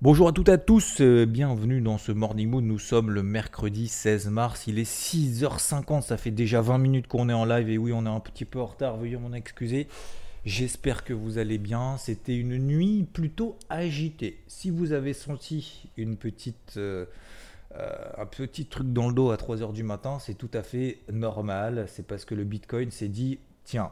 Bonjour 0.00 0.28
à 0.28 0.32
toutes 0.32 0.48
et 0.48 0.52
à 0.52 0.58
tous, 0.58 1.00
euh, 1.00 1.26
bienvenue 1.26 1.80
dans 1.80 1.98
ce 1.98 2.12
Morning 2.12 2.48
Mood. 2.48 2.62
Nous 2.62 2.78
sommes 2.78 3.10
le 3.10 3.24
mercredi 3.24 3.88
16 3.88 4.28
mars, 4.28 4.68
il 4.68 4.78
est 4.78 4.88
6h50, 4.88 6.02
ça 6.02 6.16
fait 6.16 6.30
déjà 6.30 6.60
20 6.60 6.78
minutes 6.78 7.08
qu'on 7.08 7.28
est 7.28 7.32
en 7.32 7.44
live 7.44 7.68
et 7.68 7.78
oui, 7.78 7.90
on 7.92 8.06
est 8.06 8.08
un 8.08 8.20
petit 8.20 8.44
peu 8.44 8.60
en 8.60 8.66
retard, 8.66 8.96
veuillez 8.96 9.16
m'en 9.16 9.32
excuser. 9.32 9.88
J'espère 10.44 11.02
que 11.02 11.12
vous 11.12 11.38
allez 11.38 11.58
bien. 11.58 11.96
C'était 11.98 12.36
une 12.36 12.58
nuit 12.58 13.08
plutôt 13.12 13.56
agitée. 13.70 14.38
Si 14.46 14.70
vous 14.70 14.92
avez 14.92 15.14
senti 15.14 15.90
une 15.96 16.16
petite, 16.16 16.74
euh, 16.76 17.06
euh, 17.74 17.90
un 18.18 18.26
petit 18.26 18.66
truc 18.66 18.92
dans 18.92 19.08
le 19.08 19.14
dos 19.14 19.32
à 19.32 19.36
3h 19.36 19.72
du 19.72 19.82
matin, 19.82 20.18
c'est 20.20 20.34
tout 20.34 20.50
à 20.54 20.62
fait 20.62 21.00
normal. 21.12 21.86
C'est 21.88 22.06
parce 22.06 22.24
que 22.24 22.36
le 22.36 22.44
Bitcoin 22.44 22.92
s'est 22.92 23.08
dit 23.08 23.40
tiens, 23.64 23.90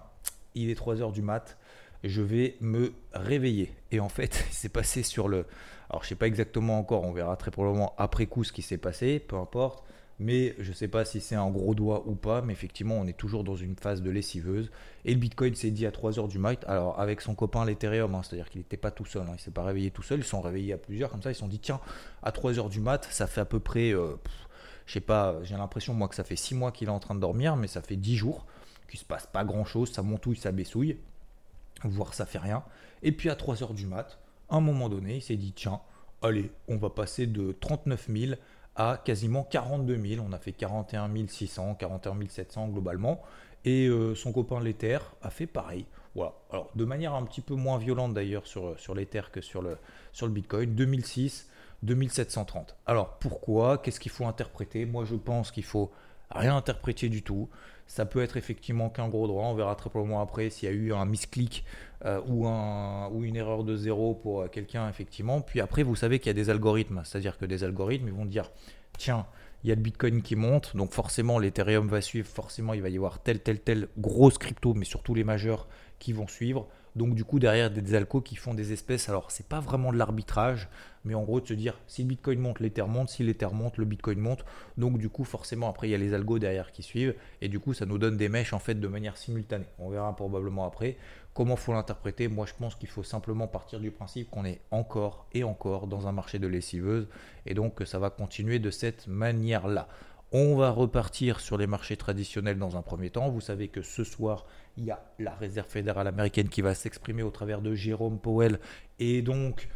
il 0.54 0.70
est 0.70 0.80
3h 0.80 1.12
du 1.12 1.22
mat, 1.22 1.58
je 2.04 2.22
vais 2.22 2.54
me 2.60 2.92
réveiller. 3.12 3.72
Et 3.90 3.98
en 3.98 4.08
fait, 4.08 4.44
il 4.50 4.54
s'est 4.54 4.68
passé 4.68 5.02
sur 5.02 5.26
le. 5.26 5.46
Alors, 5.90 6.02
je 6.02 6.08
sais 6.08 6.14
pas 6.14 6.26
exactement 6.26 6.78
encore, 6.78 7.04
on 7.04 7.12
verra 7.12 7.36
très 7.36 7.50
probablement 7.50 7.94
après 7.98 8.26
coup 8.26 8.44
ce 8.44 8.52
qui 8.52 8.62
s'est 8.62 8.78
passé, 8.78 9.18
peu 9.18 9.36
importe. 9.36 9.84
Mais 10.18 10.54
je 10.58 10.70
ne 10.70 10.74
sais 10.74 10.88
pas 10.88 11.04
si 11.04 11.20
c'est 11.20 11.34
un 11.34 11.50
gros 11.50 11.74
doigt 11.74 12.04
ou 12.06 12.14
pas, 12.14 12.40
mais 12.40 12.54
effectivement, 12.54 12.94
on 12.94 13.06
est 13.06 13.16
toujours 13.16 13.44
dans 13.44 13.54
une 13.54 13.76
phase 13.76 14.00
de 14.00 14.10
lessiveuse. 14.10 14.70
Et 15.04 15.12
le 15.12 15.20
Bitcoin 15.20 15.54
s'est 15.54 15.70
dit 15.70 15.84
à 15.84 15.90
3h 15.90 16.26
du 16.28 16.38
mat, 16.38 16.64
alors 16.66 16.98
avec 16.98 17.20
son 17.20 17.34
copain 17.34 17.66
l'Ethereum, 17.66 18.14
hein, 18.14 18.22
c'est-à-dire 18.22 18.48
qu'il 18.48 18.60
n'était 18.60 18.78
pas 18.78 18.90
tout 18.90 19.04
seul, 19.04 19.22
hein, 19.22 19.32
il 19.32 19.34
ne 19.34 19.38
s'est 19.38 19.50
pas 19.50 19.62
réveillé 19.62 19.90
tout 19.90 20.02
seul, 20.02 20.20
ils 20.20 20.24
sont 20.24 20.40
réveillés 20.40 20.72
à 20.72 20.78
plusieurs, 20.78 21.10
comme 21.10 21.20
ça, 21.20 21.30
ils 21.30 21.34
se 21.34 21.40
sont 21.40 21.48
dit, 21.48 21.58
tiens, 21.58 21.80
à 22.22 22.30
3h 22.30 22.70
du 22.70 22.80
mat, 22.80 23.06
ça 23.10 23.26
fait 23.26 23.42
à 23.42 23.44
peu 23.44 23.60
près, 23.60 23.92
euh, 23.92 24.16
sais 24.86 25.00
pas, 25.00 25.36
j'ai 25.42 25.56
l'impression 25.56 25.92
moi 25.92 26.08
que 26.08 26.14
ça 26.14 26.24
fait 26.24 26.36
6 26.36 26.54
mois 26.54 26.72
qu'il 26.72 26.88
est 26.88 26.92
en 26.92 26.98
train 27.00 27.14
de 27.14 27.20
dormir, 27.20 27.56
mais 27.56 27.66
ça 27.66 27.82
fait 27.82 27.96
10 27.96 28.16
jours 28.16 28.46
qu'il 28.88 28.98
se 28.98 29.04
passe 29.04 29.26
pas 29.26 29.44
grand-chose, 29.44 29.92
ça 29.92 30.02
montouille, 30.02 30.36
ça 30.36 30.52
baissouille, 30.52 30.96
voire 31.84 32.14
ça 32.14 32.24
fait 32.24 32.38
rien. 32.38 32.62
Et 33.02 33.12
puis 33.12 33.28
à 33.28 33.34
3h 33.34 33.74
du 33.74 33.86
mat, 33.86 34.18
un 34.50 34.60
moment 34.60 34.88
donné, 34.88 35.16
il 35.16 35.22
s'est 35.22 35.36
dit, 35.36 35.52
tiens, 35.52 35.80
allez, 36.22 36.50
on 36.68 36.76
va 36.76 36.90
passer 36.90 37.26
de 37.26 37.52
39 37.60 38.08
000 38.14 38.32
à 38.76 39.00
quasiment 39.04 39.42
42 39.44 40.00
000. 40.00 40.24
On 40.26 40.32
a 40.32 40.38
fait 40.38 40.52
41 40.52 41.10
600, 41.26 41.74
41 41.74 42.16
700 42.28 42.68
globalement. 42.68 43.22
Et 43.64 43.88
euh, 43.88 44.14
son 44.14 44.32
copain 44.32 44.60
l'Ether 44.60 44.98
a 45.22 45.30
fait 45.30 45.46
pareil. 45.46 45.86
Voilà. 46.14 46.34
Alors, 46.50 46.70
de 46.74 46.84
manière 46.84 47.14
un 47.14 47.24
petit 47.24 47.40
peu 47.40 47.54
moins 47.54 47.78
violente 47.78 48.14
d'ailleurs 48.14 48.46
sur, 48.46 48.78
sur 48.78 48.94
l'Ether 48.94 49.22
que 49.32 49.40
sur 49.40 49.60
le, 49.60 49.76
sur 50.12 50.26
le 50.26 50.32
Bitcoin. 50.32 50.74
2006, 50.74 51.50
2730. 51.82 52.76
Alors, 52.86 53.18
pourquoi? 53.18 53.78
Qu'est-ce 53.78 54.00
qu'il 54.00 54.12
faut 54.12 54.26
interpréter? 54.26 54.86
Moi, 54.86 55.04
je 55.04 55.16
pense 55.16 55.50
qu'il 55.50 55.64
faut 55.64 55.90
rien 56.30 56.56
interpréter 56.56 57.08
du 57.08 57.22
tout. 57.22 57.48
Ça 57.86 58.04
peut 58.04 58.22
être 58.22 58.36
effectivement 58.36 58.90
qu'un 58.90 59.08
gros 59.08 59.28
droit. 59.28 59.44
On 59.44 59.54
verra 59.54 59.76
très 59.76 59.90
probablement 59.90 60.20
après 60.20 60.50
s'il 60.50 60.68
y 60.68 60.72
a 60.72 60.74
eu 60.74 60.92
un 60.92 61.04
misclick 61.04 61.64
euh, 62.04 62.20
ou, 62.26 62.48
ou 62.48 63.24
une 63.24 63.36
erreur 63.36 63.62
de 63.62 63.76
zéro 63.76 64.14
pour 64.14 64.42
euh, 64.42 64.48
quelqu'un, 64.48 64.88
effectivement. 64.88 65.40
Puis 65.40 65.60
après, 65.60 65.82
vous 65.82 65.94
savez 65.94 66.18
qu'il 66.18 66.28
y 66.28 66.30
a 66.30 66.34
des 66.34 66.50
algorithmes. 66.50 67.02
C'est-à-dire 67.04 67.38
que 67.38 67.46
des 67.46 67.62
algorithmes, 67.62 68.08
ils 68.08 68.14
vont 68.14 68.26
dire 68.26 68.50
tiens, 68.98 69.26
il 69.64 69.68
y 69.68 69.72
a 69.72 69.74
le 69.74 69.80
Bitcoin 69.80 70.22
qui 70.22 70.36
monte, 70.36 70.76
donc 70.76 70.92
forcément 70.92 71.38
l'Ethereum 71.38 71.88
va 71.88 72.00
suivre, 72.00 72.28
forcément 72.28 72.74
il 72.74 72.82
va 72.82 72.88
y 72.88 72.96
avoir 72.96 73.18
telle, 73.20 73.40
telle, 73.40 73.60
telle 73.60 73.88
grosse 73.98 74.38
crypto, 74.38 74.74
mais 74.74 74.84
surtout 74.84 75.14
les 75.14 75.24
majeurs 75.24 75.66
qui 75.98 76.12
vont 76.12 76.28
suivre. 76.28 76.68
Donc 76.94 77.14
du 77.14 77.24
coup 77.24 77.38
derrière 77.38 77.70
des 77.70 77.94
alcos 77.94 78.22
qui 78.22 78.36
font 78.36 78.54
des 78.54 78.72
espèces, 78.72 79.10
alors 79.10 79.30
c'est 79.30 79.46
pas 79.46 79.60
vraiment 79.60 79.92
de 79.92 79.98
l'arbitrage, 79.98 80.68
mais 81.04 81.14
en 81.14 81.24
gros 81.24 81.40
de 81.40 81.46
se 81.46 81.52
dire 81.52 81.78
si 81.86 82.02
le 82.02 82.08
Bitcoin 82.08 82.38
monte, 82.38 82.60
l'Ether 82.60 82.84
monte, 82.86 83.10
si 83.10 83.22
l'Ether 83.22 83.48
monte, 83.52 83.76
le 83.76 83.84
Bitcoin 83.84 84.18
monte. 84.18 84.46
Donc 84.78 84.96
du 84.98 85.10
coup 85.10 85.24
forcément 85.24 85.68
après 85.68 85.88
il 85.88 85.90
y 85.90 85.94
a 85.94 85.98
les 85.98 86.14
algos 86.14 86.38
derrière 86.38 86.72
qui 86.72 86.82
suivent 86.82 87.14
et 87.42 87.48
du 87.48 87.60
coup 87.60 87.74
ça 87.74 87.84
nous 87.84 87.98
donne 87.98 88.16
des 88.16 88.30
mèches 88.30 88.54
en 88.54 88.58
fait 88.58 88.76
de 88.76 88.88
manière 88.88 89.18
simultanée. 89.18 89.68
On 89.78 89.90
verra 89.90 90.16
probablement 90.16 90.66
après 90.66 90.96
comment 91.36 91.56
faut 91.56 91.74
l'interpréter. 91.74 92.28
Moi 92.28 92.46
je 92.46 92.54
pense 92.58 92.74
qu'il 92.74 92.88
faut 92.88 93.02
simplement 93.02 93.46
partir 93.46 93.78
du 93.78 93.90
principe 93.90 94.30
qu'on 94.30 94.46
est 94.46 94.62
encore 94.70 95.26
et 95.32 95.44
encore 95.44 95.86
dans 95.86 96.08
un 96.08 96.12
marché 96.12 96.38
de 96.38 96.46
lessiveuse 96.46 97.08
et 97.44 97.52
donc 97.52 97.74
que 97.74 97.84
ça 97.84 97.98
va 97.98 98.08
continuer 98.08 98.58
de 98.58 98.70
cette 98.70 99.06
manière-là. 99.06 99.86
On 100.32 100.56
va 100.56 100.70
repartir 100.70 101.38
sur 101.38 101.58
les 101.58 101.66
marchés 101.66 101.96
traditionnels 101.96 102.58
dans 102.58 102.76
un 102.76 102.82
premier 102.82 103.10
temps. 103.10 103.28
Vous 103.28 103.42
savez 103.42 103.68
que 103.68 103.82
ce 103.82 104.02
soir, 104.02 104.46
il 104.76 104.84
y 104.84 104.90
a 104.90 105.04
la 105.18 105.34
Réserve 105.34 105.68
fédérale 105.68 106.08
américaine 106.08 106.48
qui 106.48 106.62
va 106.62 106.74
s'exprimer 106.74 107.22
au 107.22 107.30
travers 107.30 107.60
de 107.60 107.74
Jérôme 107.74 108.18
Powell. 108.18 108.58
Et 108.98 109.22
donc, 109.22 109.68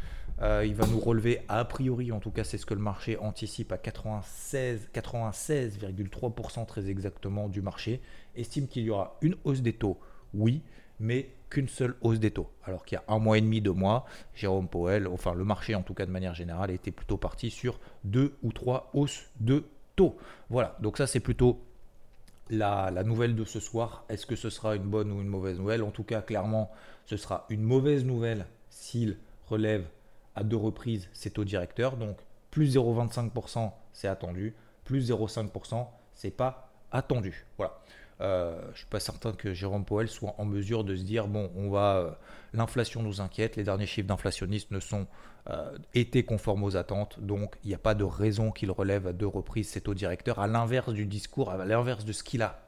euh, 0.43 0.65
il 0.66 0.75
va 0.75 0.87
nous 0.87 0.99
relever, 0.99 1.43
a 1.49 1.65
priori, 1.65 2.10
en 2.10 2.19
tout 2.19 2.32
cas, 2.32 2.43
c'est 2.43 2.59
ce 2.59 2.66
que 2.66 2.75
le 2.75 2.81
marché 2.81 3.16
anticipe 3.19 3.70
à 3.70 3.76
96,3% 3.76 4.91
96, 4.93 5.78
très 6.66 6.91
exactement 6.91 7.49
du 7.49 7.62
marché. 7.62 8.00
Estime 8.34 8.66
qu'il 8.66 8.82
y 8.82 8.91
aura 8.91 9.19
une 9.22 9.37
hausse 9.44 9.62
des 9.62 9.75
taux, 9.75 10.00
oui, 10.34 10.62
mais 11.00 11.31
qu'une 11.49 11.69
seule 11.69 11.97
hausse 12.00 12.21
des 12.21 12.31
taux. 12.31 12.49
Alors 12.65 12.84
qu'il 12.84 12.97
y 12.97 12.99
a 12.99 13.12
un 13.12 13.19
mois 13.19 13.38
et 13.38 13.41
demi, 13.41 13.61
deux 13.61 13.72
mois, 13.72 14.06
Jérôme 14.34 14.69
Powell, 14.69 15.09
enfin 15.09 15.34
le 15.34 15.44
marché 15.44 15.75
en 15.75 15.83
tout 15.83 15.94
cas 15.94 16.06
de 16.06 16.12
manière 16.12 16.34
générale, 16.34 16.71
était 16.71 16.93
plutôt 16.93 17.16
parti 17.16 17.50
sur 17.50 17.81
deux 18.05 18.37
ou 18.43 18.53
trois 18.53 18.91
hausses 18.94 19.27
de 19.41 19.65
voilà, 20.49 20.77
donc 20.81 20.97
ça 20.97 21.06
c'est 21.06 21.21
plutôt 21.21 21.62
la, 22.49 22.91
nouvelle 23.05 23.34
de 23.37 23.44
ce 23.44 23.61
soir. 23.61 24.05
Est-ce 24.09 24.27
que 24.27 24.37
ce 24.37 24.50
sera 24.50 24.75
une 24.75 24.84
bonne 24.84 25.12
ou 25.12 25.21
une 25.21 25.28
mauvaise 25.28 25.59
nouvelle? 25.59 25.83
En 25.83 25.91
tout 25.91 26.05
cas, 26.05 26.22
clairement, 26.22 26.71
ce 27.06 27.17
sera 27.17 27.47
une 27.49 27.62
mauvaise 27.62 28.05
nouvelle 28.05 28.47
s'il 28.71 29.19
relève 29.47 29.84
à 30.34 30.43
deux 30.43 30.56
reprises 30.56 31.09
ses 31.12 31.31
taux 31.31 31.44
directeurs. 31.44 31.97
Donc 31.97 32.17
plus 32.50 32.77
0,25% 32.77 33.72
c'est 33.93 34.09
attendu, 34.09 34.55
plus 34.84 35.11
0,5% 35.11 35.87
c'est 36.15 36.31
pas 36.31 36.72
attendu. 36.91 37.47
Voilà. 37.56 37.78
Euh, 38.20 38.60
je 38.66 38.70
ne 38.70 38.76
suis 38.76 38.86
pas 38.86 39.00
certain 39.00 39.32
que 39.32 39.54
Jérôme 39.54 39.84
Powell 39.84 40.08
soit 40.08 40.34
en 40.38 40.44
mesure 40.44 40.84
de 40.84 40.94
se 40.94 41.03
dire 41.03 41.26
bon, 41.26 41.50
on 41.56 41.70
va, 41.70 41.97
euh, 41.97 42.10
l'inflation 42.53 43.03
nous 43.03 43.20
inquiète, 43.20 43.56
les 43.56 43.64
derniers 43.64 43.86
chiffres 43.86 44.08
d'inflationnistes 44.08 44.70
ne 44.70 44.81
sont 44.81 45.06
euh, 45.48 45.76
été 45.94 46.22
conformes 46.22 46.62
aux 46.62 46.76
attentes, 46.76 47.19
donc 47.20 47.56
il 47.64 47.69
n'y 47.69 47.75
a 47.75 47.78
pas 47.78 47.94
de 47.94 48.04
raison 48.04 48.50
qu'il 48.50 48.70
relève 48.70 49.06
à 49.06 49.12
deux 49.12 49.26
reprises 49.26 49.70
ses 49.70 49.81
taux 49.81 49.94
directeurs, 49.94 50.38
à 50.38 50.47
l'inverse 50.47 50.92
du 50.92 51.06
discours, 51.06 51.50
à 51.50 51.64
l'inverse 51.64 52.04
de 52.04 52.12
ce 52.12 52.22
qu'il 52.22 52.42
a 52.42 52.60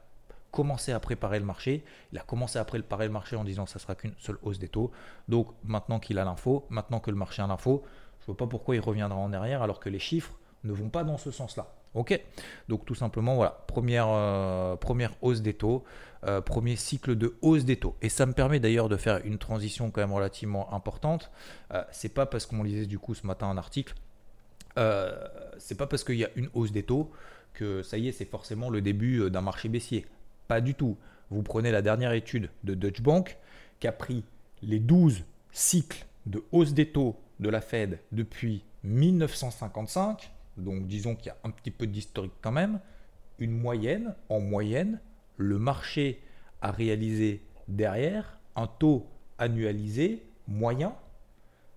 commencé 0.51 0.91
à 0.91 0.99
préparer 0.99 1.39
le 1.39 1.45
marché. 1.45 1.83
Il 2.11 2.17
a 2.19 2.21
commencé 2.21 2.59
à 2.59 2.65
préparer 2.65 3.05
le 3.07 3.11
marché 3.11 3.35
en 3.35 3.43
disant 3.43 3.65
ça 3.65 3.79
sera 3.79 3.95
qu'une 3.95 4.13
seule 4.19 4.37
hausse 4.43 4.59
des 4.59 4.69
taux. 4.69 4.91
Donc 5.27 5.47
maintenant 5.63 5.99
qu'il 5.99 6.19
a 6.19 6.23
l'info, 6.25 6.65
maintenant 6.69 6.99
que 6.99 7.09
le 7.09 7.17
marché 7.17 7.41
a 7.41 7.47
l'info, 7.47 7.83
je 8.19 8.23
ne 8.23 8.25
vois 8.27 8.37
pas 8.37 8.47
pourquoi 8.47 8.75
il 8.75 8.81
reviendra 8.81 9.17
en 9.17 9.33
arrière 9.33 9.61
alors 9.61 9.79
que 9.79 9.89
les 9.89 9.99
chiffres 9.99 10.33
ne 10.63 10.71
vont 10.71 10.89
pas 10.89 11.03
dans 11.03 11.17
ce 11.17 11.31
sens-là. 11.31 11.73
Ok 11.95 12.19
Donc 12.69 12.85
tout 12.85 12.95
simplement, 12.95 13.35
voilà, 13.35 13.63
première, 13.67 14.07
euh, 14.09 14.75
première 14.75 15.13
hausse 15.21 15.41
des 15.41 15.53
taux, 15.53 15.83
euh, 16.25 16.41
premier 16.41 16.75
cycle 16.75 17.15
de 17.15 17.35
hausse 17.41 17.65
des 17.65 17.77
taux. 17.77 17.95
Et 18.01 18.09
ça 18.09 18.25
me 18.25 18.33
permet 18.33 18.59
d'ailleurs 18.59 18.89
de 18.89 18.97
faire 18.97 19.21
une 19.25 19.37
transition 19.37 19.91
quand 19.91 20.01
même 20.01 20.13
relativement 20.13 20.73
importante. 20.73 21.29
Euh, 21.71 21.83
c'est 21.91 22.13
pas 22.13 22.25
parce 22.25 22.45
qu'on 22.45 22.63
lisait 22.63 22.87
du 22.87 22.97
coup 22.97 23.13
ce 23.13 23.27
matin 23.27 23.47
un 23.47 23.57
article, 23.57 23.93
c'est 25.59 25.77
pas 25.77 25.85
parce 25.85 26.03
qu'il 26.03 26.15
y 26.15 26.25
a 26.25 26.29
une 26.35 26.49
hausse 26.55 26.71
des 26.71 26.81
taux 26.81 27.11
que 27.53 27.83
ça 27.83 27.99
y 27.99 28.07
est, 28.07 28.11
c'est 28.11 28.25
forcément 28.25 28.71
le 28.71 28.81
début 28.81 29.29
d'un 29.29 29.41
marché 29.41 29.69
baissier. 29.69 30.07
Pas 30.47 30.61
du 30.61 30.73
tout. 30.73 30.97
Vous 31.29 31.43
prenez 31.43 31.71
la 31.71 31.83
dernière 31.83 32.13
étude 32.13 32.49
de 32.63 32.73
Deutsche 32.73 33.01
Bank 33.01 33.37
qui 33.79 33.87
a 33.87 33.91
pris 33.91 34.23
les 34.63 34.79
12 34.79 35.25
cycles 35.51 36.07
de 36.25 36.43
hausse 36.51 36.73
des 36.73 36.87
taux 36.87 37.15
de 37.39 37.49
la 37.49 37.61
Fed 37.61 37.99
depuis 38.11 38.63
1955 38.83 40.31
donc 40.57 40.87
disons 40.87 41.15
qu'il 41.15 41.27
y 41.27 41.31
a 41.31 41.37
un 41.43 41.51
petit 41.51 41.71
peu 41.71 41.87
d'historique 41.87 42.33
quand 42.41 42.51
même, 42.51 42.79
une 43.39 43.51
moyenne, 43.51 44.15
en 44.29 44.39
moyenne, 44.39 44.99
le 45.37 45.57
marché 45.57 46.21
a 46.61 46.71
réalisé 46.71 47.43
derrière 47.67 48.39
un 48.55 48.67
taux 48.67 49.07
annualisé 49.37 50.25
moyen, 50.47 50.95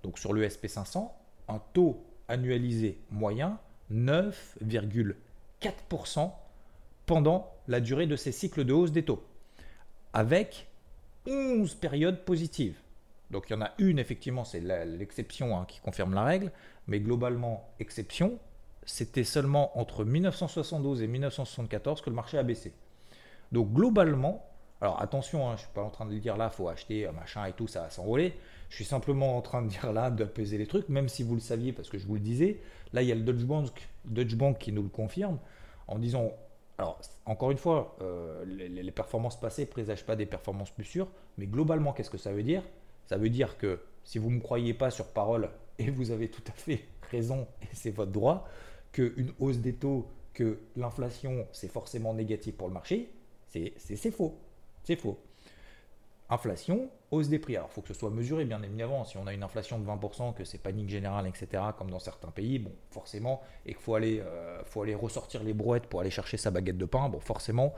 donc 0.02 0.18
sur 0.18 0.32
le 0.32 0.46
SP500, 0.46 1.10
un 1.48 1.60
taux 1.72 2.04
annualisé 2.28 2.98
moyen 3.10 3.58
9,4% 3.92 6.32
pendant 7.06 7.52
la 7.68 7.80
durée 7.80 8.06
de 8.06 8.16
ces 8.16 8.32
cycles 8.32 8.64
de 8.64 8.72
hausse 8.72 8.90
des 8.92 9.04
taux, 9.04 9.22
avec 10.12 10.66
11 11.26 11.74
périodes 11.76 12.24
positives. 12.24 12.76
Donc 13.30 13.46
il 13.48 13.52
y 13.54 13.56
en 13.56 13.62
a 13.62 13.72
une, 13.78 13.98
effectivement, 13.98 14.44
c'est 14.44 14.60
l'exception 14.60 15.58
hein, 15.58 15.64
qui 15.66 15.80
confirme 15.80 16.14
la 16.14 16.24
règle, 16.24 16.52
mais 16.86 17.00
globalement, 17.00 17.68
exception, 17.80 18.38
c'était 18.86 19.24
seulement 19.24 19.78
entre 19.78 20.04
1972 20.04 21.02
et 21.02 21.06
1974 21.06 22.00
que 22.00 22.10
le 22.10 22.16
marché 22.16 22.38
a 22.38 22.42
baissé. 22.42 22.72
Donc 23.52 23.72
globalement, 23.72 24.48
Alors 24.80 25.00
attention, 25.00 25.48
hein, 25.48 25.56
je 25.56 25.62
ne 25.62 25.66
suis 25.66 25.74
pas 25.74 25.82
en 25.82 25.90
train 25.90 26.06
de 26.06 26.18
dire 26.18 26.36
là, 26.36 26.50
faut 26.50 26.68
acheter 26.68 27.08
machin 27.12 27.44
et 27.46 27.52
tout, 27.52 27.66
ça 27.66 27.82
va 27.82 27.90
s'envoler. 27.90 28.34
Je 28.68 28.76
suis 28.76 28.84
simplement 28.84 29.36
en 29.36 29.42
train 29.42 29.62
de 29.62 29.68
dire 29.68 29.92
là, 29.92 30.10
d'apaiser 30.10 30.58
les 30.58 30.66
trucs, 30.66 30.88
même 30.88 31.08
si 31.08 31.22
vous 31.22 31.34
le 31.34 31.40
saviez, 31.40 31.72
parce 31.72 31.88
que 31.88 31.98
je 31.98 32.06
vous 32.06 32.14
le 32.14 32.20
disais. 32.20 32.60
Là, 32.92 33.02
il 33.02 33.08
y 33.08 33.12
a 33.12 33.14
le 33.14 33.22
Deutsche 33.22 33.44
Bank, 33.44 33.88
Deutsche 34.04 34.36
Bank 34.36 34.58
qui 34.58 34.72
nous 34.72 34.82
le 34.82 34.88
confirme 34.88 35.38
en 35.88 35.98
disant 35.98 36.32
alors, 36.78 37.00
encore 37.24 37.50
une 37.50 37.56
fois, 37.56 37.96
euh, 38.02 38.44
les, 38.44 38.90
performances 38.90 39.40
passées 39.40 39.62
ne 39.62 39.70
présagent 39.70 40.04
pas 40.04 40.14
des 40.14 40.26
performances 40.26 40.70
plus 40.70 40.84
sûres, 40.84 41.08
mais 41.38 41.46
globalement, 41.46 41.92
qu'est-ce 41.92 42.10
que 42.10 42.18
ça 42.18 42.32
veut 42.32 42.42
dire? 42.42 42.62
Ça 43.06 43.16
veut 43.16 43.30
dire 43.30 43.56
que 43.56 43.80
si 44.04 44.18
vous 44.18 44.30
ne 44.30 44.36
me 44.36 44.40
croyez 44.40 44.74
pas 44.74 44.90
sur 44.90 45.06
parole, 45.06 45.48
et 45.78 45.90
vous 45.90 46.10
avez 46.10 46.28
tout 46.28 46.42
à 46.48 46.52
fait 46.52 46.84
raison, 47.10 47.46
et 47.62 47.68
c'est 47.72 47.90
votre 47.90 48.12
droit, 48.12 48.46
qu'une 48.92 49.32
hausse 49.40 49.58
des 49.58 49.74
taux, 49.74 50.08
que 50.34 50.58
l'inflation, 50.76 51.46
c'est 51.52 51.70
forcément 51.70 52.12
négatif 52.12 52.56
pour 52.56 52.68
le 52.68 52.74
marché, 52.74 53.10
c'est 53.48 54.10
faux. 54.10 54.34
C'est 54.84 54.96
faux 54.96 55.18
inflation, 56.28 56.88
hausse 57.10 57.28
des 57.28 57.38
prix. 57.38 57.56
Alors, 57.56 57.68
il 57.70 57.74
faut 57.74 57.82
que 57.82 57.88
ce 57.88 57.94
soit 57.94 58.10
mesuré, 58.10 58.44
bien 58.44 58.62
évidemment. 58.62 59.04
Si 59.04 59.16
on 59.16 59.26
a 59.26 59.32
une 59.32 59.42
inflation 59.42 59.78
de 59.78 59.86
20%, 59.86 60.34
que 60.34 60.44
c'est 60.44 60.58
panique 60.58 60.88
générale, 60.88 61.26
etc., 61.26 61.62
comme 61.78 61.90
dans 61.90 61.98
certains 61.98 62.30
pays, 62.30 62.58
bon, 62.58 62.72
forcément, 62.90 63.42
et 63.64 63.74
qu'il 63.74 63.82
faut 63.82 63.94
aller, 63.94 64.20
euh, 64.20 64.62
faut 64.64 64.82
aller 64.82 64.94
ressortir 64.94 65.42
les 65.42 65.52
brouettes 65.52 65.86
pour 65.86 66.00
aller 66.00 66.10
chercher 66.10 66.36
sa 66.36 66.50
baguette 66.50 66.78
de 66.78 66.84
pain, 66.84 67.08
bon, 67.08 67.20
forcément, 67.20 67.74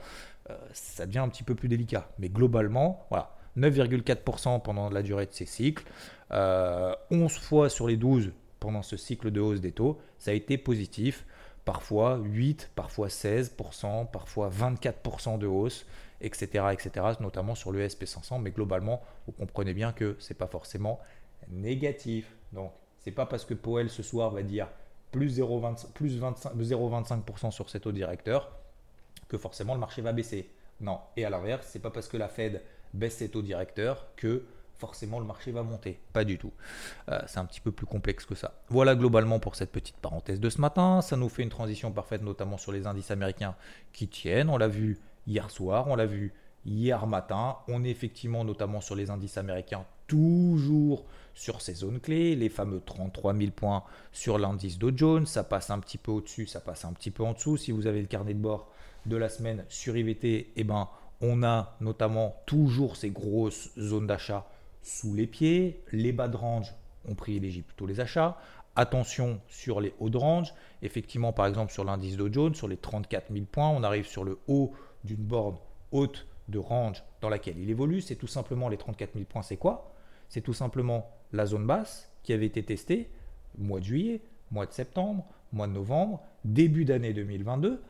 euh, 0.49 0.57
ça 0.73 1.05
devient 1.05 1.19
un 1.19 1.29
petit 1.29 1.43
peu 1.43 1.55
plus 1.55 1.67
délicat. 1.67 2.09
Mais 2.17 2.29
globalement, 2.29 3.05
voilà, 3.09 3.35
9,4% 3.57 4.61
pendant 4.61 4.89
la 4.89 5.03
durée 5.03 5.25
de 5.25 5.33
ces 5.33 5.45
cycles, 5.45 5.83
11 6.31 6.33
euh, 6.33 7.27
fois 7.29 7.69
sur 7.69 7.87
les 7.87 7.97
12 7.97 8.31
pendant 8.59 8.81
ce 8.81 8.97
cycle 8.97 9.31
de 9.31 9.39
hausse 9.39 9.61
des 9.61 9.71
taux, 9.71 9.99
ça 10.17 10.31
a 10.31 10.33
été 10.33 10.57
positif. 10.57 11.25
Parfois 11.65 12.17
8%, 12.17 12.67
parfois 12.75 13.07
16%, 13.07 14.09
parfois 14.09 14.49
24% 14.49 15.37
de 15.37 15.47
hausse 15.47 15.85
etc., 16.21 16.65
etc., 16.73 17.05
notamment 17.19 17.55
sur 17.55 17.71
le 17.71 17.85
SP500. 17.85 18.41
Mais 18.41 18.51
globalement, 18.51 19.01
vous 19.25 19.33
comprenez 19.33 19.73
bien 19.73 19.91
que 19.91 20.15
ce 20.19 20.33
n'est 20.33 20.37
pas 20.37 20.47
forcément 20.47 20.99
négatif. 21.49 22.35
Donc, 22.51 22.71
ce 22.99 23.09
n'est 23.09 23.15
pas 23.15 23.25
parce 23.25 23.45
que 23.45 23.53
Powell 23.53 23.89
ce 23.89 24.03
soir 24.03 24.31
va 24.31 24.43
dire 24.43 24.67
plus 25.11 25.39
0,25% 25.39 27.51
sur 27.51 27.69
cet 27.69 27.83
taux 27.83 27.91
directeur 27.91 28.51
que 29.27 29.37
forcément 29.37 29.73
le 29.73 29.79
marché 29.79 30.01
va 30.01 30.11
baisser. 30.11 30.49
Non. 30.81 30.99
Et 31.15 31.25
à 31.25 31.29
l'inverse, 31.29 31.69
ce 31.71 31.77
n'est 31.77 31.81
pas 31.81 31.91
parce 31.91 32.07
que 32.07 32.17
la 32.17 32.29
Fed 32.29 32.61
baisse 32.93 33.17
ses 33.17 33.29
taux 33.29 33.41
directeurs 33.41 34.07
que 34.15 34.45
forcément 34.79 35.19
le 35.19 35.25
marché 35.25 35.51
va 35.51 35.61
monter. 35.61 35.99
Pas 36.13 36.23
du 36.23 36.37
tout. 36.37 36.53
Euh, 37.09 37.19
c'est 37.27 37.39
un 37.39 37.45
petit 37.45 37.61
peu 37.61 37.71
plus 37.71 37.85
complexe 37.85 38.25
que 38.25 38.33
ça. 38.33 38.53
Voilà 38.69 38.95
globalement 38.95 39.39
pour 39.39 39.55
cette 39.55 39.71
petite 39.71 39.97
parenthèse 39.97 40.39
de 40.39 40.49
ce 40.49 40.61
matin. 40.61 41.01
Ça 41.01 41.17
nous 41.17 41.29
fait 41.29 41.43
une 41.43 41.49
transition 41.49 41.91
parfaite, 41.91 42.21
notamment 42.21 42.57
sur 42.57 42.71
les 42.71 42.87
indices 42.87 43.11
américains 43.11 43.55
qui 43.91 44.07
tiennent. 44.07 44.49
On 44.49 44.57
l'a 44.57 44.69
vu 44.69 44.97
hier 45.27 45.51
soir, 45.51 45.87
on 45.87 45.95
l'a 45.95 46.05
vu 46.05 46.33
hier 46.65 47.05
matin. 47.07 47.57
On 47.67 47.83
est 47.83 47.89
effectivement 47.89 48.43
notamment 48.43 48.81
sur 48.81 48.95
les 48.95 49.09
indices 49.09 49.37
américains, 49.37 49.85
toujours 50.07 51.05
sur 51.33 51.61
ces 51.61 51.73
zones 51.73 51.99
clés, 51.99 52.35
les 52.35 52.49
fameux 52.49 52.81
33 52.85 53.35
000 53.35 53.51
points 53.51 53.83
sur 54.11 54.37
l'indice 54.37 54.79
Dow 54.79 54.91
Jones. 54.95 55.25
Ça 55.25 55.43
passe 55.43 55.69
un 55.69 55.79
petit 55.79 55.97
peu 55.97 56.11
au-dessus, 56.11 56.47
ça 56.47 56.61
passe 56.61 56.85
un 56.85 56.93
petit 56.93 57.11
peu 57.11 57.23
en 57.23 57.33
dessous. 57.33 57.57
Si 57.57 57.71
vous 57.71 57.85
avez 57.85 58.01
le 58.01 58.07
carnet 58.07 58.33
de 58.33 58.39
bord 58.39 58.71
de 59.05 59.17
la 59.17 59.29
semaine 59.29 59.65
sur 59.67 59.95
IVT, 59.95 60.53
eh 60.55 60.63
ben, 60.63 60.87
on 61.21 61.43
a 61.43 61.75
notamment 61.81 62.35
toujours 62.45 62.95
ces 62.95 63.09
grosses 63.09 63.71
zones 63.77 64.07
d'achat 64.07 64.47
sous 64.81 65.13
les 65.13 65.27
pieds. 65.27 65.83
Les 65.91 66.11
bas 66.11 66.27
de 66.27 66.37
range, 66.37 66.73
on 67.07 67.15
privilégie 67.15 67.61
plutôt 67.61 67.85
les 67.85 67.99
achats. 67.99 68.37
Attention 68.75 69.41
sur 69.47 69.81
les 69.81 69.93
hauts 69.99 70.09
de 70.09 70.17
range. 70.17 70.53
Effectivement, 70.81 71.33
par 71.33 71.47
exemple, 71.47 71.71
sur 71.71 71.83
l'indice 71.83 72.17
Dow 72.17 72.31
Jones, 72.31 72.55
sur 72.55 72.67
les 72.67 72.77
34 72.77 73.31
000 73.31 73.45
points, 73.51 73.69
on 73.69 73.83
arrive 73.83 74.07
sur 74.07 74.23
le 74.23 74.39
haut 74.47 74.73
d'une 75.03 75.17
borne 75.17 75.57
haute 75.91 76.27
de 76.47 76.59
range 76.59 77.03
dans 77.21 77.29
laquelle 77.29 77.57
il 77.57 77.69
évolue, 77.69 78.01
c'est 78.01 78.15
tout 78.15 78.27
simplement 78.27 78.69
les 78.69 78.77
34 78.77 79.13
000 79.13 79.25
points. 79.25 79.41
C'est 79.41 79.57
quoi? 79.57 79.93
C'est 80.29 80.41
tout 80.41 80.53
simplement 80.53 81.09
la 81.31 81.45
zone 81.45 81.65
basse 81.65 82.09
qui 82.23 82.33
avait 82.33 82.45
été 82.45 82.63
testée 82.63 83.09
mois 83.57 83.79
de 83.79 83.85
juillet, 83.85 84.21
mois 84.51 84.65
de 84.65 84.71
septembre, 84.71 85.25
mois 85.51 85.67
de 85.67 85.73
novembre, 85.73 86.21
début 86.45 86.85
d'année 86.85 87.13
2022. 87.13 87.81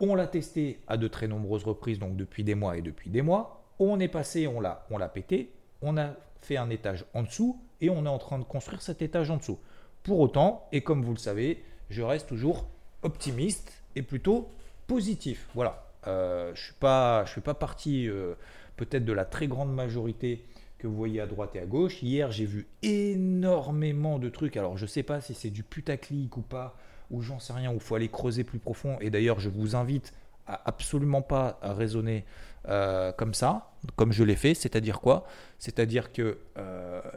On 0.00 0.14
l'a 0.14 0.26
testé 0.26 0.80
à 0.86 0.96
de 0.96 1.08
très 1.08 1.28
nombreuses 1.28 1.64
reprises, 1.64 1.98
donc 1.98 2.16
depuis 2.16 2.44
des 2.44 2.54
mois 2.54 2.76
et 2.76 2.82
depuis 2.82 3.10
des 3.10 3.22
mois. 3.22 3.64
On 3.78 4.00
est 4.00 4.08
passé, 4.08 4.46
on 4.46 4.60
l'a, 4.60 4.86
on 4.90 4.98
l'a 4.98 5.08
pété, 5.08 5.52
on 5.84 5.96
a 5.96 6.14
fait 6.40 6.56
un 6.56 6.70
étage 6.70 7.04
en 7.14 7.22
dessous 7.22 7.60
et 7.80 7.90
on 7.90 8.04
est 8.04 8.08
en 8.08 8.18
train 8.18 8.38
de 8.38 8.44
construire 8.44 8.82
cet 8.82 9.02
étage 9.02 9.30
en 9.30 9.36
dessous. 9.36 9.58
Pour 10.02 10.20
autant, 10.20 10.66
et 10.72 10.82
comme 10.82 11.02
vous 11.02 11.12
le 11.12 11.18
savez, 11.18 11.62
je 11.90 12.02
reste 12.02 12.28
toujours 12.28 12.66
optimiste 13.02 13.72
et 13.96 14.02
plutôt 14.02 14.48
positif. 14.86 15.48
Voilà, 15.54 15.86
euh, 16.06 16.54
je 16.54 16.62
suis 16.62 16.72
fais 16.72 17.40
pas 17.40 17.54
partie 17.54 18.08
euh, 18.08 18.34
peut-être 18.76 19.04
de 19.04 19.12
la 19.12 19.24
très 19.24 19.46
grande 19.46 19.72
majorité 19.72 20.44
que 20.78 20.86
vous 20.86 20.96
voyez 20.96 21.20
à 21.20 21.26
droite 21.26 21.56
et 21.56 21.60
à 21.60 21.66
gauche. 21.66 22.02
Hier, 22.02 22.30
j'ai 22.30 22.44
vu 22.44 22.66
énormément 22.82 24.18
de 24.18 24.28
trucs. 24.28 24.56
Alors, 24.56 24.76
je 24.76 24.86
sais 24.86 25.02
pas 25.02 25.20
si 25.20 25.32
c'est 25.32 25.50
du 25.50 25.62
putaclic 25.62 26.36
ou 26.36 26.42
pas, 26.42 26.76
ou 27.10 27.22
j'en 27.22 27.38
sais 27.38 27.52
rien, 27.52 27.70
ou 27.70 27.74
il 27.74 27.80
faut 27.80 27.94
aller 27.94 28.08
creuser 28.08 28.44
plus 28.44 28.58
profond. 28.58 28.98
Et 29.00 29.10
d'ailleurs, 29.10 29.40
je 29.40 29.48
vous 29.48 29.76
invite 29.76 30.12
absolument 30.46 31.22
pas 31.22 31.58
à 31.62 31.72
raisonner 31.72 32.24
euh, 32.68 33.12
comme 33.12 33.34
ça, 33.34 33.70
comme 33.96 34.12
je 34.12 34.24
l'ai 34.24 34.36
fait. 34.36 34.54
C'est-à-dire 34.54 35.00
quoi? 35.00 35.26
C'est-à-dire 35.58 36.12
que 36.12 36.38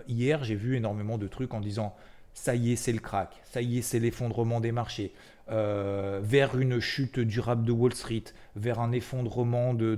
hier, 0.07 0.43
j'ai 0.43 0.55
vu 0.55 0.75
énormément 0.75 1.17
de 1.17 1.27
trucs 1.27 1.53
en 1.53 1.59
disant 1.59 1.95
ça 2.37 2.53
y 2.53 2.71
est, 2.71 2.75
c'est 2.75 2.91
le 2.91 2.99
crack, 2.99 3.41
ça 3.45 3.61
y 3.61 3.79
est, 3.79 3.81
c'est 3.81 3.97
l'effondrement 3.97 4.61
des 4.61 4.71
marchés, 4.71 5.11
euh, 5.49 6.19
vers 6.21 6.55
une 6.57 6.79
chute 6.79 7.19
durable 7.19 7.65
de 7.65 7.71
Wall 7.71 7.93
Street, 7.93 8.25
vers 8.55 8.79
un 8.79 8.91
effondrement 8.91 9.73
de, 9.73 9.95